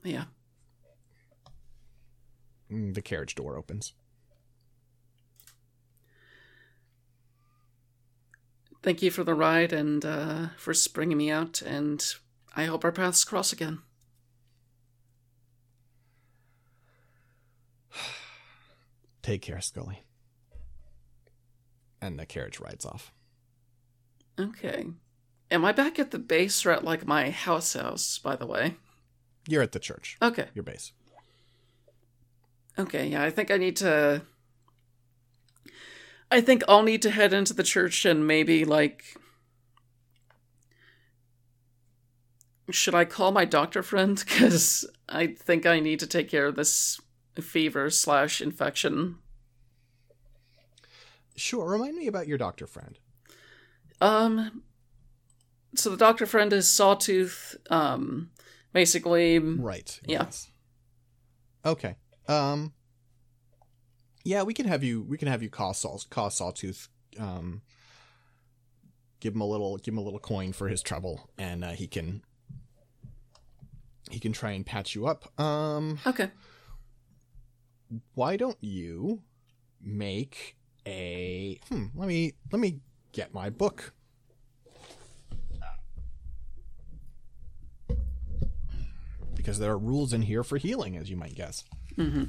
Yeah. 0.04 0.26
Mm, 2.72 2.94
The 2.94 3.02
carriage 3.02 3.36
door 3.36 3.58
opens. 3.58 3.94
Thank 8.82 9.02
you 9.02 9.12
for 9.12 9.24
the 9.24 9.34
ride 9.34 9.72
and 9.72 10.04
uh, 10.04 10.48
for 10.58 10.74
springing 10.74 11.18
me 11.18 11.32
out, 11.32 11.62
and 11.62 12.04
I 12.54 12.66
hope 12.66 12.84
our 12.84 12.92
paths 12.92 13.24
cross 13.24 13.54
again. 13.54 13.80
Take 19.22 19.42
care, 19.42 19.62
Scully. 19.62 20.04
And 22.04 22.20
the 22.20 22.26
carriage 22.26 22.60
rides 22.60 22.86
off. 22.86 23.14
Okay. 24.38 24.88
Am 25.50 25.64
I 25.64 25.72
back 25.72 25.98
at 26.00 26.12
the 26.12 26.20
base 26.20 26.66
or 26.66 26.72
at 26.72 26.84
like 26.84 27.08
my 27.08 27.30
house 27.30 27.76
house, 27.76 28.18
by 28.18 28.36
the 28.36 28.46
way? 28.46 28.76
You're 29.48 29.62
at 29.62 29.72
the 29.72 29.80
church, 29.80 30.18
Okay. 30.22 30.48
your 30.54 30.64
base. 30.64 30.92
Okay, 32.78 33.08
yeah, 33.08 33.24
I 33.24 33.30
think 33.30 33.52
I 33.52 33.58
need 33.58 33.78
to. 33.78 34.24
I 36.30 36.42
think 36.42 36.64
I'll 36.68 36.84
need 36.84 37.02
to 37.04 37.10
head 37.12 37.32
into 37.32 37.54
the 37.54 37.64
church 37.64 38.04
and 38.04 38.28
maybe, 38.28 38.66
like. 38.66 39.16
Should 42.70 42.96
I 42.96 43.06
call 43.06 43.32
my 43.32 43.46
doctor 43.46 43.82
friend? 43.82 44.22
Because 44.28 44.86
I 45.08 45.28
think 45.28 45.66
I 45.66 45.80
need 45.80 46.00
to 46.00 46.08
take 46.08 46.30
care 46.30 46.48
of 46.48 46.56
this 46.56 47.00
fever 47.40 47.90
slash 47.90 48.42
infection. 48.42 49.20
Sure, 51.36 51.70
remind 51.70 51.98
me 51.98 52.08
about 52.08 52.28
your 52.28 52.38
doctor 52.38 52.68
friend. 52.68 53.00
Um. 54.02 54.64
So 55.76 55.90
the 55.90 55.98
doctor 55.98 56.26
friend 56.26 56.52
is 56.54 56.68
Sawtooth. 56.68 57.56
Um. 57.70 58.30
Basically, 58.74 59.38
Right. 59.40 60.00
Yeah. 60.08 60.24
yes. 60.24 60.50
Okay. 61.66 61.96
Um 62.28 62.74
Yeah, 64.26 64.44
we 64.44 64.54
can 64.54 64.66
have 64.68 64.84
you 64.84 65.04
we 65.04 65.18
can 65.18 65.28
have 65.28 65.44
you 65.44 65.50
call 65.50 65.74
Saw 65.74 65.98
call 66.10 66.30
Sawtooth 66.30 66.88
um 67.20 67.62
give 69.20 69.36
him 69.36 69.42
a 69.42 69.46
little 69.48 69.78
give 69.78 69.94
him 69.94 70.00
a 70.00 70.02
little 70.02 70.20
coin 70.20 70.54
for 70.54 70.68
his 70.68 70.82
trouble 70.82 71.30
and 71.38 71.64
uh, 71.64 71.70
he 71.70 71.86
can 71.88 72.24
he 74.10 74.20
can 74.20 74.34
try 74.34 74.52
and 74.52 74.66
patch 74.66 74.96
you 74.96 75.06
up. 75.06 75.40
Um 75.40 76.00
okay. 76.08 76.32
why 78.16 78.38
don't 78.38 78.58
you 78.62 79.22
make 79.82 80.56
a 80.86 81.60
hmm, 81.70 81.86
let 81.96 82.08
me 82.08 82.34
let 82.52 82.60
me 82.60 82.80
get 83.12 83.34
my 83.34 83.50
book. 83.50 83.94
Because 89.36 89.60
there 89.60 89.72
are 89.72 89.78
rules 89.78 90.14
in 90.14 90.22
here 90.22 90.44
for 90.44 90.58
healing, 90.58 90.96
as 90.96 91.10
you 91.10 91.18
might 91.18 91.36
guess. 91.36 91.64
hmm 91.96 92.24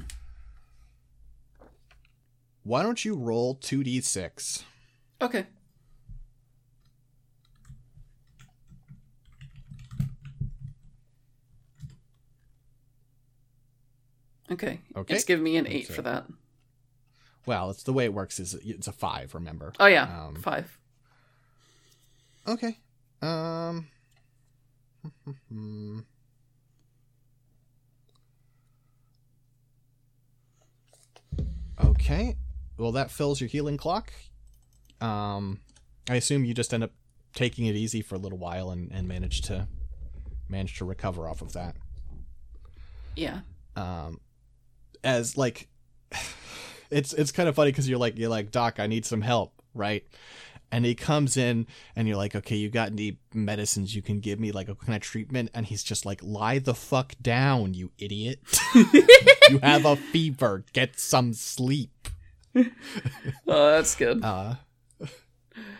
Why 2.63 2.83
don't 2.83 3.03
you 3.05 3.15
roll 3.15 3.55
2d6? 3.55 4.63
Okay. 5.21 5.45
Okay. 14.51 14.79
Okay. 14.95 15.13
It's 15.15 15.23
giving 15.23 15.43
me 15.43 15.57
an 15.57 15.67
eight 15.67 15.87
see. 15.87 15.93
for 15.93 16.01
that. 16.03 16.25
Well, 17.45 17.69
it's 17.69 17.83
the 17.83 17.93
way 17.93 18.05
it 18.05 18.13
works 18.13 18.39
is 18.39 18.53
it's 18.55 18.87
a 18.87 18.91
5, 18.91 19.33
remember. 19.35 19.73
Oh 19.79 19.85
yeah, 19.85 20.25
Um, 20.27 20.35
five. 20.35 20.77
Okay. 22.47 22.77
Um 23.21 23.87
Okay. 31.83 32.35
Well, 32.77 32.91
that 32.93 33.11
fills 33.11 33.39
your 33.41 33.47
healing 33.47 33.77
clock. 33.77 34.11
Um 35.01 35.59
I 36.09 36.15
assume 36.15 36.45
you 36.45 36.53
just 36.53 36.73
end 36.73 36.83
up 36.83 36.91
taking 37.33 37.65
it 37.65 37.75
easy 37.75 38.01
for 38.01 38.15
a 38.15 38.17
little 38.17 38.37
while 38.37 38.69
and, 38.69 38.91
and 38.91 39.07
manage 39.07 39.41
to 39.41 39.67
manage 40.47 40.77
to 40.77 40.85
recover 40.85 41.27
off 41.27 41.41
of 41.41 41.53
that. 41.53 41.75
Yeah. 43.15 43.39
um 43.75 44.19
as 45.03 45.37
like 45.37 45.67
it's 46.89 47.13
it's 47.13 47.31
kind 47.31 47.49
of 47.49 47.55
funny 47.55 47.71
because 47.71 47.87
you're 47.89 47.99
like 47.99 48.17
you're 48.17 48.29
like 48.29 48.51
doc 48.51 48.79
i 48.79 48.87
need 48.87 49.05
some 49.05 49.21
help 49.21 49.53
right? 49.73 50.05
And 50.71 50.83
he 50.85 50.95
comes 50.95 51.35
in 51.37 51.67
and 51.97 52.07
you're 52.07 52.17
like 52.17 52.33
okay 52.35 52.55
you 52.55 52.69
got 52.69 52.91
any 52.91 53.17
medicines 53.33 53.93
you 53.93 54.01
can 54.01 54.19
give 54.21 54.39
me 54.39 54.51
like 54.53 54.69
a 54.69 54.75
kind 54.75 54.95
of 54.95 55.01
treatment? 55.01 55.51
And 55.53 55.65
he's 55.65 55.83
just 55.83 56.05
like 56.05 56.21
lie 56.23 56.59
the 56.59 56.73
fuck 56.73 57.13
down 57.21 57.73
you 57.73 57.91
idiot. 57.97 58.39
You 59.49 59.59
have 59.59 59.85
a 59.85 59.95
fever. 59.95 60.63
Get 60.73 60.97
some 60.99 61.33
sleep. 61.33 62.07
Oh, 63.47 63.71
that's 63.71 63.95
good. 63.95 64.23
uh 64.23 64.55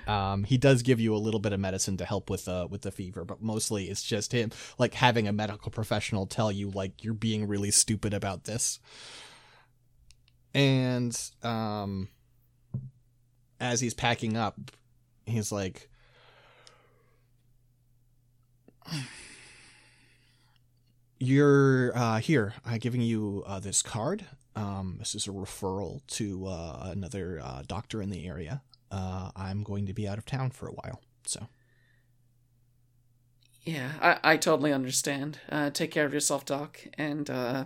um 0.07 0.43
he 0.43 0.57
does 0.57 0.81
give 0.83 0.99
you 0.99 1.15
a 1.15 1.17
little 1.17 1.39
bit 1.39 1.51
of 1.53 1.59
medicine 1.59 1.97
to 1.97 2.05
help 2.05 2.29
with 2.29 2.47
uh 2.47 2.67
with 2.69 2.81
the 2.83 2.91
fever 2.91 3.25
but 3.25 3.41
mostly 3.41 3.85
it's 3.85 4.03
just 4.03 4.31
him 4.33 4.51
like 4.77 4.93
having 4.93 5.27
a 5.27 5.33
medical 5.33 5.71
professional 5.71 6.25
tell 6.27 6.51
you 6.51 6.69
like 6.69 7.03
you're 7.03 7.13
being 7.13 7.47
really 7.47 7.71
stupid 7.71 8.13
about 8.13 8.43
this 8.45 8.79
and 10.55 11.31
um 11.43 12.07
as 13.59 13.81
he's 13.81 13.93
packing 13.93 14.35
up 14.37 14.57
he's 15.25 15.51
like 15.51 15.89
you're 21.19 21.95
uh 21.95 22.19
here. 22.19 22.53
I'm 22.65 22.79
giving 22.79 23.01
you 23.01 23.43
uh 23.45 23.59
this 23.59 23.81
card. 23.81 24.25
Um 24.55 24.95
this 24.99 25.13
is 25.13 25.27
a 25.27 25.31
referral 25.31 26.05
to 26.07 26.47
uh 26.47 26.89
another 26.91 27.41
uh 27.43 27.63
doctor 27.67 28.01
in 28.01 28.09
the 28.09 28.25
area. 28.27 28.61
Uh 28.91 29.31
i'm 29.35 29.63
going 29.63 29.85
to 29.87 29.93
be 29.93 30.07
out 30.07 30.17
of 30.17 30.25
town 30.25 30.51
for 30.51 30.67
a 30.67 30.73
while. 30.73 31.01
So. 31.25 31.47
Yeah, 33.63 33.93
I, 33.99 34.33
I 34.33 34.37
totally 34.37 34.71
understand. 34.71 35.39
Uh, 35.49 35.71
take 35.71 35.89
care 35.89 36.05
of 36.05 36.13
yourself, 36.13 36.45
Doc, 36.45 36.85
and 36.99 37.27
uh, 37.31 37.65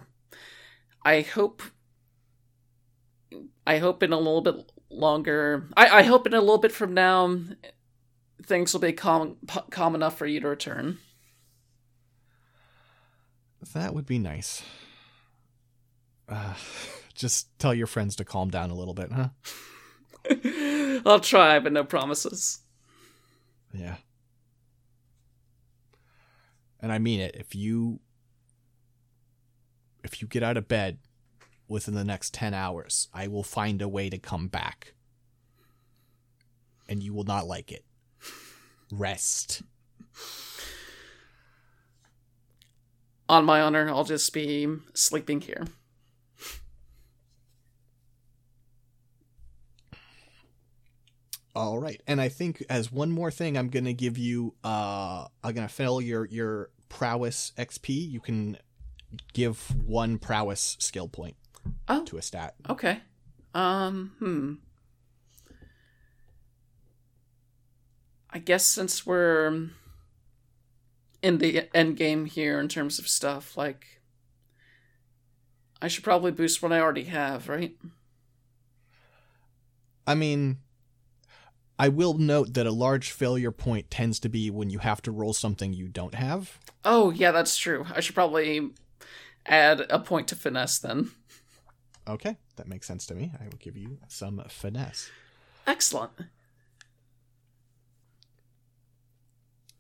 I 1.03 1.19
hope. 1.19 1.61
I 3.69 3.77
hope 3.77 4.01
in 4.01 4.11
a 4.11 4.17
little 4.17 4.41
bit 4.41 4.71
longer. 4.89 5.69
I, 5.77 5.99
I 5.99 6.01
hope 6.03 6.25
in 6.25 6.33
a 6.33 6.39
little 6.39 6.57
bit 6.57 6.71
from 6.71 6.95
now, 6.95 7.37
things 8.43 8.73
will 8.73 8.79
be 8.79 8.93
calm 8.93 9.37
calm 9.69 9.93
enough 9.93 10.17
for 10.17 10.25
you 10.25 10.39
to 10.39 10.47
return. 10.47 10.97
that 13.73 13.93
would 13.93 14.07
be 14.07 14.17
nice 14.17 14.63
uh 16.27 16.55
just 17.13 17.47
tell 17.59 17.73
your 17.73 17.85
friends 17.85 18.15
to 18.15 18.25
calm 18.25 18.49
down 18.49 18.71
a 18.71 18.73
little 18.73 18.95
bit 18.95 19.11
huh 19.11 19.29
I'll 21.05 21.19
try, 21.19 21.59
but 21.59 21.71
no 21.71 21.83
promises. 21.83 22.59
Yeah. 23.73 23.95
And 26.81 26.91
I 26.91 26.97
mean 26.97 27.19
it. 27.19 27.35
If 27.35 27.55
you 27.55 27.99
if 30.03 30.21
you 30.21 30.27
get 30.27 30.43
out 30.43 30.57
of 30.57 30.67
bed 30.67 30.97
within 31.69 31.93
the 31.93 32.03
next 32.03 32.33
10 32.33 32.53
hours, 32.53 33.07
I 33.13 33.27
will 33.27 33.43
find 33.43 33.81
a 33.81 33.87
way 33.87 34.09
to 34.09 34.17
come 34.17 34.47
back. 34.47 34.93
And 36.89 37.01
you 37.03 37.13
will 37.13 37.23
not 37.23 37.47
like 37.47 37.71
it. 37.71 37.85
Rest. 38.91 39.61
on 43.29 43.45
my 43.45 43.61
honor, 43.61 43.87
I'll 43.89 44.03
just 44.03 44.33
be 44.33 44.67
sleeping 44.95 45.41
here. 45.41 45.67
All 51.55 51.77
right. 51.77 52.01
And 52.07 52.19
I 52.19 52.29
think 52.29 52.63
as 52.69 52.91
one 52.91 53.11
more 53.11 53.31
thing, 53.31 53.57
I'm 53.57 53.69
gonna 53.69 53.93
give 53.93 54.17
you 54.17 54.55
uh 54.63 55.27
I'm 55.43 55.53
gonna 55.53 55.67
fill 55.67 56.01
your 56.01 56.25
your 56.25 56.69
prowess 56.89 57.51
XP. 57.57 57.89
You 58.09 58.19
can 58.19 58.57
give 59.33 59.75
one 59.85 60.17
prowess 60.17 60.77
skill 60.79 61.07
point 61.07 61.35
Oh. 61.87 62.03
to 62.05 62.17
a 62.17 62.21
stat. 62.21 62.55
Okay. 62.69 62.99
Um, 63.53 64.13
hmm. 64.19 64.53
I 68.31 68.39
guess 68.39 68.65
since 68.65 69.05
we're 69.05 69.69
in 71.21 71.37
the 71.39 71.75
end 71.75 71.97
game 71.97 72.25
here 72.25 72.59
in 72.59 72.67
terms 72.67 72.99
of 72.99 73.07
stuff, 73.07 73.57
like 73.57 74.01
I 75.81 75.87
should 75.87 76.03
probably 76.03 76.31
boost 76.31 76.61
what 76.61 76.71
I 76.71 76.79
already 76.79 77.05
have, 77.05 77.49
right? 77.49 77.75
I 80.05 80.15
mean 80.15 80.59
I 81.79 81.87
will 81.87 82.15
note 82.15 82.55
that 82.55 82.67
a 82.67 82.71
large 82.71 83.11
failure 83.11 83.51
point 83.51 83.89
tends 83.89 84.19
to 84.19 84.29
be 84.29 84.51
when 84.51 84.69
you 84.69 84.79
have 84.79 85.01
to 85.03 85.11
roll 85.11 85.31
something 85.31 85.71
you 85.71 85.87
don't 85.87 86.13
have. 86.13 86.59
Oh, 86.83 87.09
yeah, 87.09 87.31
that's 87.31 87.57
true. 87.57 87.85
I 87.95 88.01
should 88.01 88.15
probably 88.15 88.71
add 89.45 89.85
a 89.89 89.97
point 89.97 90.27
to 90.27 90.35
finesse 90.35 90.77
then. 90.77 91.11
Okay, 92.09 92.37
that 92.55 92.67
makes 92.67 92.87
sense 92.87 93.05
to 93.05 93.13
me. 93.13 93.31
I 93.39 93.43
will 93.45 93.59
give 93.59 93.77
you 93.77 93.99
some 94.07 94.43
finesse. 94.49 95.11
Excellent. 95.67 96.11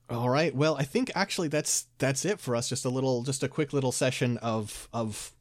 All 0.09 0.29
right. 0.29 0.55
Well, 0.55 0.75
I 0.77 0.83
think 0.83 1.11
actually 1.15 1.47
that's 1.47 1.87
that's 1.97 2.25
it 2.25 2.39
for 2.39 2.55
us. 2.55 2.69
Just 2.69 2.85
a 2.85 2.89
little, 2.89 3.23
just 3.23 3.41
a 3.41 3.47
quick 3.47 3.73
little 3.73 3.91
session 3.91 4.37
of 4.37 4.87
of 4.93 5.31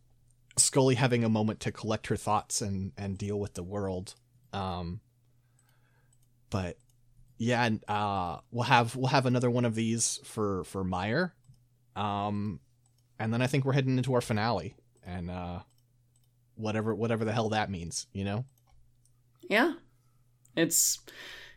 Scully 0.56 0.94
having 0.94 1.24
a 1.24 1.28
moment 1.28 1.60
to 1.60 1.72
collect 1.72 2.06
her 2.08 2.16
thoughts 2.16 2.62
and 2.62 2.92
and 2.96 3.18
deal 3.18 3.38
with 3.38 3.54
the 3.54 3.62
world. 3.62 4.14
Um, 4.52 5.00
but 6.50 6.76
yeah, 7.36 7.64
and 7.64 7.82
uh, 7.88 8.38
we'll 8.50 8.64
have 8.64 8.96
we'll 8.96 9.08
have 9.08 9.26
another 9.26 9.50
one 9.50 9.64
of 9.64 9.74
these 9.74 10.20
for 10.24 10.64
for 10.64 10.84
Meyer. 10.84 11.34
Um, 11.96 12.60
and 13.18 13.32
then 13.32 13.42
I 13.42 13.46
think 13.46 13.64
we're 13.64 13.72
heading 13.72 13.96
into 13.96 14.14
our 14.14 14.20
finale 14.20 14.74
and 15.04 15.30
uh, 15.30 15.60
whatever 16.58 16.94
whatever 16.94 17.24
the 17.24 17.32
hell 17.32 17.48
that 17.50 17.70
means, 17.70 18.06
you 18.12 18.24
know. 18.24 18.44
Yeah. 19.48 19.74
It's 20.56 20.98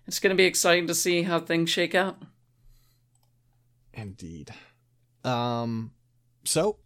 it's 0.07 0.19
going 0.19 0.35
to 0.35 0.37
be 0.37 0.45
exciting 0.45 0.87
to 0.87 0.95
see 0.95 1.23
how 1.23 1.39
things 1.39 1.69
shake 1.69 1.95
out. 1.95 2.17
Indeed. 3.93 4.53
Um, 5.23 5.91
so, 6.43 6.77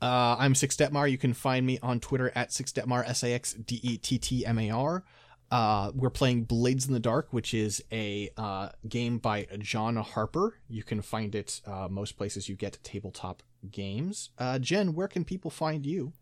uh, 0.00 0.36
I'm 0.38 0.54
Six 0.54 0.76
Dettmar. 0.76 1.10
You 1.10 1.18
can 1.18 1.32
find 1.32 1.64
me 1.64 1.78
on 1.82 2.00
Twitter 2.00 2.32
at 2.34 2.52
Six 2.52 2.72
Dettmar, 2.72 3.08
S 3.08 3.22
A 3.22 3.32
X 3.32 3.54
D 3.54 3.80
E 3.82 3.96
T 3.98 4.18
T 4.18 4.44
M 4.44 4.58
A 4.58 4.70
R. 4.70 5.04
Uh, 5.50 5.92
we're 5.94 6.10
playing 6.10 6.44
Blades 6.44 6.86
in 6.86 6.94
the 6.94 7.00
Dark, 7.00 7.28
which 7.30 7.52
is 7.52 7.84
a 7.92 8.30
uh, 8.38 8.70
game 8.88 9.18
by 9.18 9.46
John 9.58 9.96
Harper. 9.96 10.58
You 10.66 10.82
can 10.82 11.02
find 11.02 11.34
it 11.34 11.60
uh, 11.66 11.88
most 11.90 12.16
places 12.16 12.48
you 12.48 12.56
get 12.56 12.78
tabletop 12.82 13.42
games. 13.70 14.30
Uh, 14.38 14.58
Jen, 14.58 14.94
where 14.94 15.08
can 15.08 15.24
people 15.24 15.50
find 15.50 15.84
you? 15.84 16.14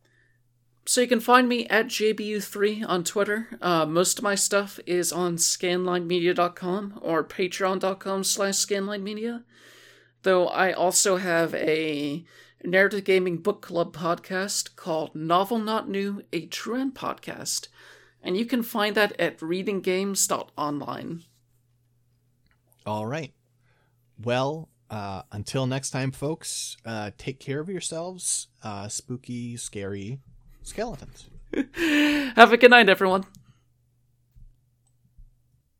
So 0.90 1.00
you 1.00 1.06
can 1.06 1.20
find 1.20 1.48
me 1.48 1.68
at 1.68 1.86
JBU3 1.86 2.84
on 2.84 3.04
Twitter. 3.04 3.46
Uh, 3.62 3.86
most 3.86 4.18
of 4.18 4.24
my 4.24 4.34
stuff 4.34 4.80
is 4.86 5.12
on 5.12 5.36
scanlinemedia.com 5.36 6.98
or 7.00 7.22
patreon.com 7.22 8.24
slash 8.24 8.54
scanlinemedia. 8.54 9.44
Though 10.24 10.48
I 10.48 10.72
also 10.72 11.18
have 11.18 11.54
a 11.54 12.24
narrative 12.64 13.04
gaming 13.04 13.36
book 13.36 13.62
club 13.62 13.94
podcast 13.94 14.74
called 14.74 15.14
Novel 15.14 15.60
Not 15.60 15.88
New, 15.88 16.22
a 16.32 16.46
True 16.46 16.90
podcast. 16.90 17.68
And 18.20 18.36
you 18.36 18.44
can 18.44 18.64
find 18.64 18.96
that 18.96 19.12
at 19.20 19.38
readinggames.online. 19.38 21.22
All 22.84 23.06
right. 23.06 23.32
Well, 24.20 24.68
uh, 24.90 25.22
until 25.30 25.68
next 25.68 25.90
time, 25.90 26.10
folks, 26.10 26.76
uh, 26.84 27.12
take 27.16 27.38
care 27.38 27.60
of 27.60 27.68
yourselves. 27.68 28.48
Uh, 28.60 28.88
spooky, 28.88 29.56
scary 29.56 30.18
skeletons. 30.62 31.28
Have 32.36 32.52
a 32.52 32.56
good 32.56 32.70
night, 32.70 32.88
everyone. 32.88 33.24